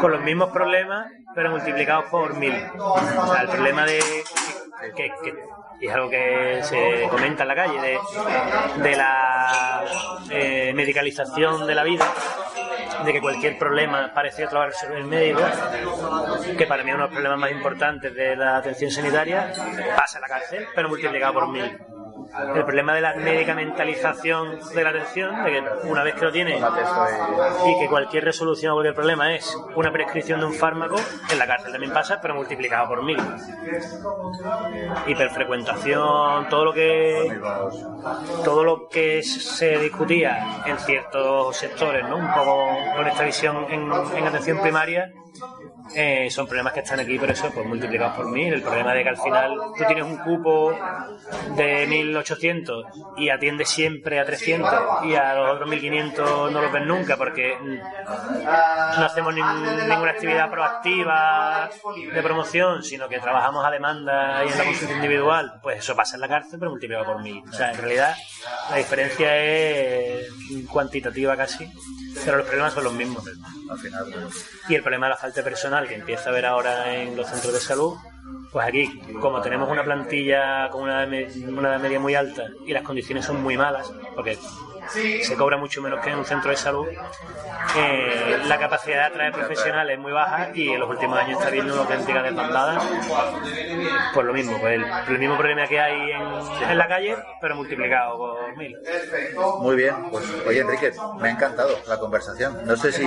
con 0.00 0.10
los 0.12 0.20
mismos 0.22 0.50
problemas, 0.50 1.06
pero 1.34 1.50
multiplicados 1.50 2.06
por 2.06 2.34
mil. 2.34 2.54
O 2.78 3.26
sea, 3.32 3.42
el 3.42 3.48
problema 3.48 3.84
de 3.84 3.98
que, 4.94 5.10
que- 5.22 5.34
es 5.78 5.92
algo 5.92 6.08
que 6.08 6.60
se 6.62 7.06
comenta 7.10 7.42
en 7.42 7.48
la 7.48 7.54
calle, 7.54 7.98
de, 8.78 8.96
la 8.96 9.84
eh, 10.30 10.72
medicalización 10.74 11.66
de 11.66 11.74
la 11.74 11.82
vida, 11.82 12.06
de 13.04 13.12
que 13.12 13.20
cualquier 13.20 13.58
problema 13.58 14.10
parecido 14.14 14.48
te 14.48 14.54
lo 14.54 14.60
va 14.60 14.66
a 14.66 14.68
resolver 14.68 14.98
el 14.98 15.04
médico, 15.04 15.42
que 16.56 16.66
para 16.66 16.82
mí 16.82 16.88
es 16.90 16.94
uno 16.94 17.04
de 17.04 17.08
los 17.10 17.12
problemas 17.14 17.38
más 17.38 17.50
importantes 17.50 18.14
de 18.14 18.36
la 18.36 18.56
atención 18.56 18.90
sanitaria, 18.90 19.52
pasa 19.94 20.16
en 20.16 20.22
la 20.22 20.28
cárcel, 20.28 20.66
pero 20.74 20.88
multiplicado 20.88 21.34
por 21.34 21.48
mil. 21.48 21.78
El 22.54 22.64
problema 22.64 22.94
de 22.94 23.00
la 23.00 23.14
medicamentalización 23.14 24.58
de 24.74 24.84
la 24.84 24.90
atención, 24.90 25.44
de 25.44 25.52
que 25.52 25.64
una 25.84 26.02
vez 26.02 26.14
que 26.14 26.24
lo 26.24 26.32
tienes 26.32 26.62
y 27.66 27.78
que 27.78 27.88
cualquier 27.88 28.24
resolución 28.24 28.72
o 28.72 28.74
cualquier 28.76 28.94
problema 28.94 29.34
es 29.34 29.56
una 29.74 29.92
prescripción 29.92 30.40
de 30.40 30.46
un 30.46 30.54
fármaco, 30.54 30.96
en 31.30 31.38
la 31.38 31.46
cárcel 31.46 31.72
también 31.72 31.92
pasa, 31.92 32.20
pero 32.20 32.34
multiplicado 32.34 32.88
por 32.88 33.02
mil. 33.02 33.18
Hiperfrecuentación, 35.06 36.48
todo 36.48 36.64
lo 36.64 36.72
que 36.72 37.40
todo 38.44 38.64
lo 38.64 38.88
que 38.88 39.22
se 39.22 39.78
discutía 39.78 40.62
en 40.66 40.78
ciertos 40.78 41.56
sectores, 41.56 42.08
¿no? 42.08 42.16
Un 42.16 42.32
poco 42.32 42.68
con 42.96 43.06
esta 43.06 43.24
visión 43.24 43.66
en 43.70 44.26
atención 44.26 44.60
primaria, 44.60 45.12
eh, 45.94 46.28
son 46.30 46.46
problemas 46.46 46.72
que 46.72 46.80
están 46.80 47.00
aquí, 47.00 47.18
pero 47.18 47.32
eso, 47.32 47.50
pues 47.52 47.66
multiplicados 47.66 48.16
por 48.16 48.26
mil. 48.30 48.52
El 48.52 48.62
problema 48.62 48.92
de 48.94 49.02
que 49.02 49.08
al 49.10 49.16
final 49.16 49.54
tú 49.76 49.84
tienes 49.86 50.04
un 50.04 50.16
cupo 50.18 50.76
de 51.56 51.86
1800 51.86 52.84
y 53.16 53.28
atiendes 53.30 53.68
siempre 53.68 54.18
a 54.20 54.24
300 54.24 54.72
y 55.04 55.14
a 55.14 55.34
los 55.34 55.54
otros 55.54 55.68
1500 55.68 56.52
no 56.52 56.60
los 56.62 56.72
ves 56.72 56.86
nunca 56.86 57.16
porque 57.16 57.56
mm, 57.60 57.74
no 59.00 59.04
hacemos 59.06 59.34
nin- 59.34 59.88
ninguna 59.88 60.10
actividad 60.10 60.50
proactiva 60.50 61.70
de 62.12 62.22
promoción, 62.22 62.82
sino 62.82 63.08
que 63.08 63.18
trabajamos 63.18 63.64
a 63.64 63.70
demanda 63.70 64.44
y 64.44 64.48
en 64.48 64.58
la 64.58 64.64
consulta 64.64 64.94
individual, 64.94 65.60
pues 65.62 65.78
eso 65.78 65.94
pasa 65.96 66.16
en 66.16 66.20
la 66.22 66.28
cárcel, 66.28 66.58
pero 66.58 66.70
multiplicado 66.70 67.06
por 67.06 67.22
mil. 67.22 67.42
O 67.48 67.52
sea, 67.52 67.70
en 67.72 67.78
realidad 67.78 68.14
la 68.70 68.76
diferencia 68.76 69.36
es 69.36 70.26
cuantitativa 70.70 71.36
casi, 71.36 71.70
pero 72.24 72.38
los 72.38 72.46
problemas 72.46 72.72
son 72.72 72.84
los 72.84 72.92
mismos. 72.92 73.24
Al 73.70 73.78
final, 73.78 74.06
Y 74.68 74.74
el 74.74 74.82
problema 74.82 75.06
de 75.06 75.10
la 75.10 75.16
falta 75.26 75.42
personal 75.42 75.88
que 75.88 75.96
empieza 75.96 76.26
a 76.26 76.32
haber 76.32 76.46
ahora 76.46 76.94
en 76.94 77.16
los 77.16 77.26
centros 77.26 77.52
de 77.52 77.58
salud, 77.58 77.96
pues 78.52 78.64
aquí, 78.64 79.00
como 79.20 79.40
tenemos 79.40 79.68
una 79.68 79.82
plantilla 79.82 80.68
con 80.70 80.84
una, 80.84 81.04
una 81.04 81.68
edad 81.70 81.80
media 81.80 81.98
muy 81.98 82.14
alta 82.14 82.44
y 82.64 82.72
las 82.72 82.84
condiciones 82.84 83.24
son 83.24 83.42
muy 83.42 83.56
malas, 83.56 83.92
porque 84.14 84.38
se 84.90 85.36
cobra 85.36 85.56
mucho 85.56 85.80
menos 85.82 86.00
que 86.00 86.10
en 86.10 86.18
un 86.18 86.24
centro 86.24 86.50
de 86.50 86.56
salud, 86.56 86.86
eh, 87.76 88.38
la 88.46 88.58
capacidad 88.58 88.96
de 88.96 89.02
atraer 89.04 89.32
profesionales 89.32 89.94
es 89.96 90.00
muy 90.02 90.12
baja 90.12 90.48
y 90.54 90.68
en 90.70 90.80
los 90.80 90.88
últimos 90.88 91.18
años 91.18 91.32
está 91.38 91.48
habiendo 91.48 91.72
una 91.74 91.82
auténtica 91.82 92.22
desbandada. 92.22 92.80
Pues 94.14 94.26
lo 94.26 94.32
mismo, 94.32 94.58
pues 94.60 94.74
el, 94.74 94.84
el 95.08 95.18
mismo 95.18 95.36
problema 95.36 95.66
que 95.66 95.80
hay 95.80 96.10
en, 96.12 96.70
en 96.70 96.78
la 96.78 96.88
calle, 96.88 97.16
pero 97.40 97.56
multiplicado 97.56 98.16
por 98.18 98.56
mil. 98.56 98.76
Muy 99.60 99.76
bien, 99.76 99.94
pues 100.10 100.24
oye 100.46 100.60
Enrique, 100.60 100.92
me 101.20 101.28
ha 101.28 101.32
encantado 101.32 101.70
la 101.86 101.98
conversación. 101.98 102.60
No 102.64 102.76
sé 102.76 102.92
si 102.92 103.04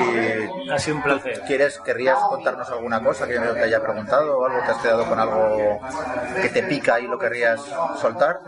Ha 0.72 0.78
sido 0.80 0.98
un 0.98 1.04
placer. 1.04 1.42
quieres, 1.48 1.80
querrías 1.80 2.18
contarnos 2.30 2.70
alguna 2.70 3.02
cosa 3.04 3.28
que 3.28 3.36
yo 3.36 3.54
te 3.54 3.62
haya 3.64 3.82
preguntado 3.82 4.38
o 4.40 4.46
algo, 4.46 4.60
te 4.64 4.72
has 4.72 4.78
quedado 4.78 5.06
con 5.08 5.20
algo 5.20 5.80
que 6.42 6.50
te 6.50 6.64
pica 6.64 7.00
y 7.00 7.08
lo 7.08 7.18
querrías 7.18 7.62
soltar. 8.00 8.42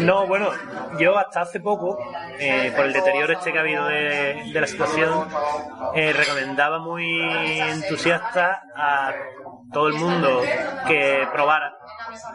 No, 0.00 0.26
bueno, 0.26 0.50
yo 0.98 1.09
hasta 1.18 1.42
hace 1.42 1.60
poco, 1.60 1.98
eh, 2.38 2.72
por 2.74 2.86
el 2.86 2.92
deterioro 2.92 3.32
este 3.32 3.52
que 3.52 3.58
ha 3.58 3.62
habido 3.62 3.86
de, 3.86 4.50
de 4.52 4.60
la 4.60 4.66
situación, 4.66 5.28
eh, 5.94 6.12
recomendaba 6.12 6.78
muy 6.78 7.20
entusiasta 7.60 8.62
a 8.76 9.12
todo 9.72 9.88
el 9.88 9.94
mundo 9.94 10.42
que 10.86 11.28
probara 11.32 11.72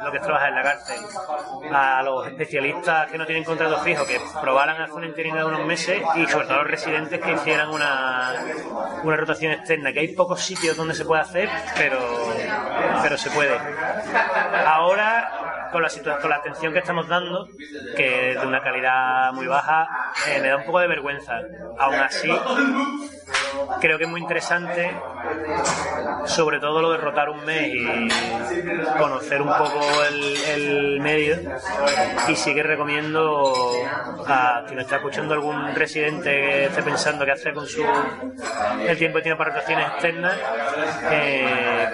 lo 0.03 0.11
que 0.11 0.17
es 0.17 0.23
trabajar 0.23 0.49
en 0.49 0.55
la 0.55 0.63
cárcel. 0.63 0.99
A 1.73 2.01
los 2.03 2.27
especialistas 2.27 3.11
que 3.11 3.17
no 3.17 3.25
tienen 3.25 3.43
contrato 3.43 3.77
fijo, 3.79 4.05
que 4.05 4.19
probaran 4.41 4.81
hacer 4.81 4.93
una 4.93 5.07
interinidad 5.07 5.41
de 5.41 5.45
unos 5.45 5.65
meses 5.65 6.01
y 6.15 6.25
sobre 6.27 6.45
todo 6.47 6.59
a 6.59 6.61
los 6.61 6.71
residentes 6.71 7.19
que 7.19 7.33
hicieran 7.33 7.69
una, 7.69 8.33
una 9.03 9.17
rotación 9.17 9.51
externa, 9.51 9.91
que 9.91 9.99
hay 9.99 10.07
pocos 10.09 10.41
sitios 10.41 10.77
donde 10.77 10.93
se 10.93 11.03
puede 11.03 11.21
hacer, 11.21 11.49
pero, 11.75 11.99
pero 13.01 13.17
se 13.17 13.29
puede. 13.31 13.57
Ahora, 14.65 15.54
con 15.71 15.81
la, 15.81 15.89
situa- 15.89 16.19
con 16.19 16.29
la 16.29 16.37
atención 16.37 16.73
que 16.73 16.79
estamos 16.79 17.07
dando, 17.07 17.47
que 17.95 18.31
es 18.31 18.41
de 18.41 18.47
una 18.47 18.61
calidad 18.61 19.31
muy 19.33 19.47
baja, 19.47 19.87
eh, 20.27 20.39
me 20.41 20.49
da 20.49 20.57
un 20.57 20.65
poco 20.65 20.79
de 20.79 20.87
vergüenza. 20.87 21.39
Aún 21.77 21.95
así, 21.95 22.29
creo 23.81 23.97
que 23.97 24.03
es 24.05 24.09
muy 24.09 24.21
interesante, 24.21 24.95
sobre 26.25 26.59
todo 26.59 26.81
lo 26.81 26.91
de 26.91 26.97
rotar 26.97 27.29
un 27.29 27.43
mes 27.45 27.67
y 27.73 28.07
conocer 28.97 29.41
un 29.41 29.49
poco 29.49 29.81
el, 30.09 30.99
medio. 31.01 31.37
Y 32.27 32.35
sí 32.35 32.53
que 32.53 32.63
recomiendo 32.63 33.53
a 34.27 34.63
quien 34.67 34.79
está 34.79 34.97
escuchando 34.97 35.33
algún 35.33 35.75
residente 35.75 36.29
que 36.31 36.65
esté 36.65 36.81
pensando 36.81 37.25
qué 37.25 37.31
hacer 37.31 37.53
con 37.53 37.67
su 37.67 37.83
el 38.87 38.97
tiempo 38.97 39.17
que 39.17 39.23
tiene 39.23 39.37
para 39.37 39.51
rotaciones 39.51 39.87
externas, 39.87 40.35
eh, 41.11 41.87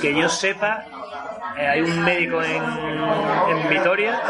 que 0.00 0.14
yo 0.14 0.28
sepa, 0.28 0.84
hay 1.66 1.80
un 1.80 2.04
médico 2.04 2.42
en, 2.42 2.62
en 2.62 3.68
Vitoria 3.68 4.20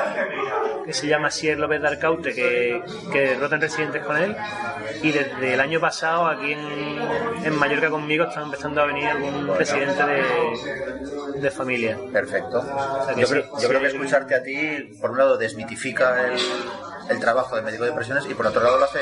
que 0.84 0.92
se 0.92 1.06
llama 1.06 1.30
Sier 1.30 1.58
López 1.58 1.82
de 1.82 1.88
Arcaute 1.88 2.34
que, 2.34 2.82
que 3.12 3.34
rotan 3.34 3.60
residentes 3.60 4.02
con 4.04 4.16
él 4.16 4.34
y 5.02 5.12
desde 5.12 5.54
el 5.54 5.60
año 5.60 5.80
pasado 5.80 6.26
aquí 6.26 6.52
en, 6.52 6.98
en 7.44 7.58
Mallorca 7.58 7.90
conmigo 7.90 8.24
están 8.24 8.44
empezando 8.44 8.80
a 8.80 8.86
venir 8.86 9.06
algún 9.06 9.54
residente 9.56 10.02
de, 10.04 11.40
de 11.40 11.50
familia. 11.50 11.98
Perfecto. 12.12 12.62
sea 12.62 13.14
Yo, 13.16 13.26
sí, 13.26 13.32
creo, 13.34 13.44
yo 13.52 13.58
sí. 13.58 13.66
creo 13.66 13.80
que 13.80 13.86
escucharte 13.88 14.34
a 14.34 14.42
ti, 14.42 14.96
por 15.00 15.10
un 15.10 15.18
lado, 15.18 15.36
desmitifica 15.36 16.26
el, 16.26 16.38
el 17.08 17.18
trabajo 17.20 17.56
de 17.56 17.62
médico 17.62 17.84
de 17.84 17.92
presiones 17.92 18.24
y 18.28 18.34
por 18.34 18.46
otro 18.46 18.62
lado 18.62 18.78
lo 18.78 18.84
hace, 18.84 18.98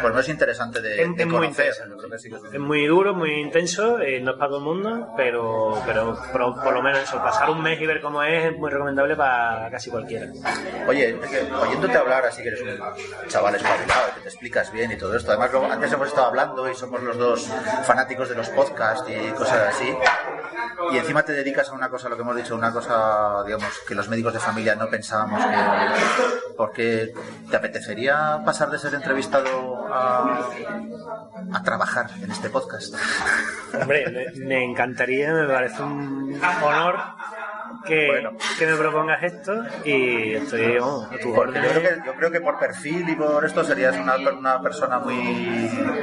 pues 0.00 0.14
no 0.14 0.20
es 0.20 0.28
interesante 0.28 0.80
de, 0.80 1.02
Es- 1.02 1.16
de 1.16 1.22
es 1.22 1.28
muy 1.28 1.46
interesante. 1.46 1.96
Creo 1.96 2.10
que 2.10 2.18
sí 2.18 2.30
que 2.30 2.36
es 2.36 2.58
muy 2.60 2.86
duro, 2.86 3.14
muy 3.14 3.32
intenso, 3.40 4.00
eh, 4.00 4.20
no 4.20 4.32
es 4.32 4.36
para 4.36 4.48
todo 4.50 4.58
el 4.58 4.64
mundo, 4.64 5.08
pero, 5.16 5.80
pero 5.86 6.16
por, 6.32 6.62
por 6.62 6.72
lo 6.74 6.82
menos 6.82 7.00
eso, 7.00 7.16
pasar 7.22 7.50
un 7.50 7.62
mes 7.62 7.80
y 7.80 7.86
ver 7.86 8.00
cómo 8.00 8.22
es 8.22 8.44
es 8.52 8.56
muy 8.58 8.70
recomendable 8.70 9.16
para 9.16 9.70
casi 9.70 9.90
cualquiera. 9.90 10.26
Oye, 10.88 11.18
oyéndote 11.60 11.96
hablar 11.96 12.24
así 12.26 12.42
que 12.42 12.48
eres 12.48 12.60
un 12.62 13.28
chaval 13.28 13.54
espabilado, 13.54 14.14
que 14.14 14.20
te 14.20 14.28
explicas 14.28 14.70
bien 14.72 14.92
y 14.92 14.96
todo 14.96 15.16
esto. 15.16 15.30
Además, 15.32 15.50
luego, 15.52 15.66
antes 15.72 15.92
hemos 15.92 16.08
estado 16.08 16.26
hablando 16.28 16.70
y 16.70 16.74
somos 16.74 17.02
los 17.02 17.16
dos 17.18 17.48
fanáticos 17.84 18.28
de 18.28 18.34
los 18.36 18.48
podcasts 18.50 19.08
y 19.10 19.30
cosas 19.32 19.74
así. 19.74 19.96
Y 20.92 20.98
encima 20.98 21.22
te 21.24 21.32
dedicas 21.32 21.68
a 21.70 21.72
una 21.72 21.88
cosa, 21.88 22.08
lo 22.08 22.16
que 22.16 22.22
hemos 22.22 22.36
dicho, 22.36 22.54
una 22.54 22.70
cosa, 22.72 23.42
digamos, 23.44 23.68
que 23.88 23.94
los 23.94 24.08
médicos 24.08 24.32
de 24.34 24.38
familia 24.40 24.74
no 24.74 24.88
pensábamos 24.88 25.42
que... 25.44 26.54
Porque 26.56 27.12
te 27.50 27.56
apetecería 27.56 28.40
pasar 28.44 28.70
de 28.70 28.78
ser 28.78 28.94
entrevistado 28.94 29.86
a, 29.92 30.48
a 31.52 31.62
trabajar 31.62 32.10
en 32.22 32.30
este 32.30 32.50
podcast. 32.50 32.94
Hombre, 33.80 34.32
me, 34.36 34.64
encantaría, 34.64 35.32
me 35.32 35.46
parece 35.46 35.82
un 35.82 36.40
honor 36.62 36.96
que, 37.84 38.08
Bueno. 38.10 38.30
que 38.58 38.66
me 38.66 38.76
propongas 38.76 39.22
esto 39.22 39.52
y 39.84 40.34
estoy 40.34 40.76
a 40.76 40.80
tu 41.20 41.34
Porque 41.34 41.60
yo 41.60 41.68
orden. 41.68 41.70
creo, 41.70 41.82
que, 41.82 42.06
yo 42.06 42.14
creo 42.14 42.30
que 42.30 42.40
por 42.40 42.58
perfil 42.58 43.08
y 43.08 43.14
por 43.16 43.44
esto 43.44 43.62
serías 43.64 43.96
una, 43.96 44.16
una 44.16 44.60
persona 44.60 44.98
muy, 44.98 45.16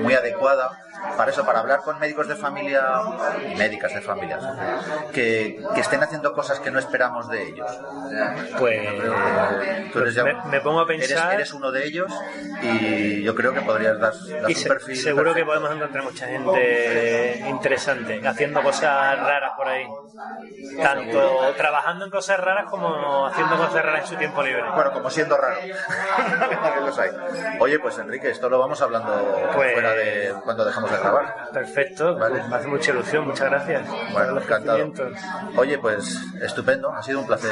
muy 0.02 0.14
adecuada 0.14 0.72
para 1.18 1.32
eso, 1.32 1.46
para 1.46 1.60
hablar 1.60 1.82
con 1.82 2.00
médicos 2.00 2.28
de 2.28 2.36
familia 2.36 2.84
y 3.52 3.56
médicas 3.56 3.94
de 3.94 4.02
familia 4.02 4.40
que, 5.12 5.62
que 5.76 5.82
estén 5.82 6.02
haciendo 6.04 6.34
cosas 6.34 6.60
que 6.60 6.72
no 6.72 6.80
esperamos 6.80 7.30
de 7.30 7.44
ellos. 7.50 7.70
Pues 8.58 8.82
Tú 9.92 10.00
eres 10.00 10.16
ya- 10.16 10.24
me, 10.24 10.34
me 10.46 10.62
pongo 10.62 10.82
a 10.82 10.84
eres, 10.94 11.08
pensar 11.08 11.34
eres 11.34 11.54
uno 11.54 11.72
de 11.72 11.86
ellos 11.86 12.12
y 12.62 13.22
yo 13.24 13.36
creo 13.36 13.54
que 13.54 13.62
podrías 13.62 14.00
dar, 14.00 14.14
dar 14.42 14.50
y 14.50 14.54
un 14.54 14.60
se- 14.60 14.68
perfil. 14.70 14.96
seguro 14.98 15.34
que 15.34 15.46
podemos 15.46 15.72
encontrar 15.72 16.04
mucha 16.04 16.28
gente 16.28 17.44
interesante 17.48 18.26
haciendo 18.28 18.62
cosas 18.64 19.20
raras 19.20 19.52
por 19.58 19.68
ahí. 19.68 19.86
Tanto 20.82 21.54
trabajando 21.58 22.06
en 22.06 22.12
cosas 22.12 22.40
raras 22.40 22.66
como 22.70 23.28
haciendo 23.28 23.58
cosas 23.58 23.84
raras 23.84 24.02
en 24.02 24.08
su 24.08 24.16
tiempo 24.16 24.42
libre. 24.44 24.64
Bueno, 24.74 24.92
como 24.92 25.10
siendo 25.10 25.38
raro. 25.38 25.56
Los 26.86 27.00
hay. 27.00 27.10
Oye, 27.60 27.80
pues 27.80 27.98
Enrique, 27.98 28.30
esto 28.30 28.50
lo 28.50 28.60
vamos 28.60 28.82
hablando 28.82 29.50
Pues- 29.54 29.74
fuera 29.74 29.92
de 29.94 30.34
cuando 30.44 30.66
dejamos 30.66 30.92
grabar. 31.02 31.50
Perfecto, 31.54 32.18
Vale. 32.18 32.44
me 32.50 32.56
hace 32.56 32.68
mucha 32.68 32.92
ilusión, 32.92 33.26
muchas 33.28 33.50
gracias. 33.50 33.88
Bueno, 34.12 34.32
los 34.34 34.44
encantado. 34.44 34.92
Oye, 35.58 35.78
pues 35.78 36.20
estupendo, 36.42 36.92
ha 36.92 37.02
sido 37.04 37.20
un 37.20 37.28
placer 37.28 37.52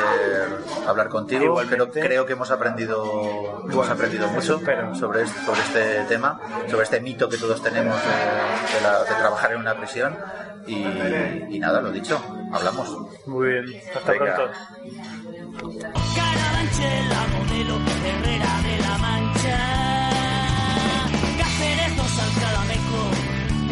hablar 0.87 1.09
contigo. 1.09 1.43
Igualmente. 1.43 1.75
Creo, 1.99 2.07
creo 2.07 2.25
que 2.25 2.33
hemos 2.33 2.51
aprendido, 2.51 3.63
hemos 3.69 3.89
aprendido 3.89 4.27
mucho 4.29 4.55
espero. 4.57 4.95
sobre, 4.95 5.23
este- 5.23 5.45
sobre 5.45 5.59
este 5.61 6.03
tema, 6.05 6.39
sobre 6.69 6.83
este 6.83 6.99
mito 6.99 7.29
que 7.29 7.37
todos 7.37 7.61
tenemos 7.61 7.95
de, 8.01 8.75
de 8.75 8.81
la- 8.81 8.99
de 9.03 9.15
trabajar 9.15 9.51
en 9.53 9.59
una 9.59 9.75
prisión. 9.75 10.17
Y, 10.67 10.75
y 11.49 11.59
nada, 11.59 11.81
lo 11.81 11.91
dicho, 11.91 12.21
hablamos. 12.53 12.95
Muy 13.25 13.47
bien, 13.47 13.81
hasta 13.95 14.11
Venga. 14.11 14.35
pronto. 14.35 14.53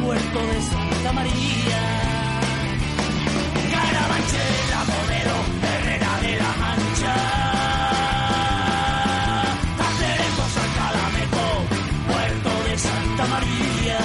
Puerto 0.10 0.40
de 0.40 0.62
Santa 0.64 1.12
María. 1.14 1.82
Carabanchel, 3.72 4.56
la 4.72 4.84
modelo 4.90 5.36
Herrera 5.62 6.22
de 6.24 6.36
la 6.36 6.52
Mancha. 6.58 7.16
Meco, 11.14 11.48
Puerto 12.08 12.50
de 12.68 12.78
Santa 12.80 13.28
María. 13.28 14.00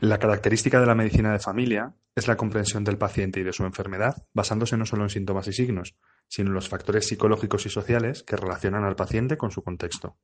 La 0.00 0.18
característica 0.18 0.80
de 0.80 0.86
la 0.86 0.94
medicina 0.94 1.32
de 1.32 1.38
familia 1.38 1.94
es 2.14 2.28
la 2.28 2.36
comprensión 2.36 2.84
del 2.84 2.98
paciente 2.98 3.40
y 3.40 3.42
de 3.42 3.54
su 3.54 3.64
enfermedad 3.64 4.22
basándose 4.34 4.76
no 4.76 4.84
solo 4.84 5.04
en 5.04 5.08
síntomas 5.08 5.48
y 5.48 5.54
signos, 5.54 5.96
sino 6.28 6.48
en 6.48 6.54
los 6.54 6.68
factores 6.68 7.06
psicológicos 7.06 7.64
y 7.64 7.70
sociales 7.70 8.22
que 8.22 8.36
relacionan 8.36 8.84
al 8.84 8.96
paciente 8.96 9.38
con 9.38 9.50
su 9.50 9.62
contexto. 9.62 10.18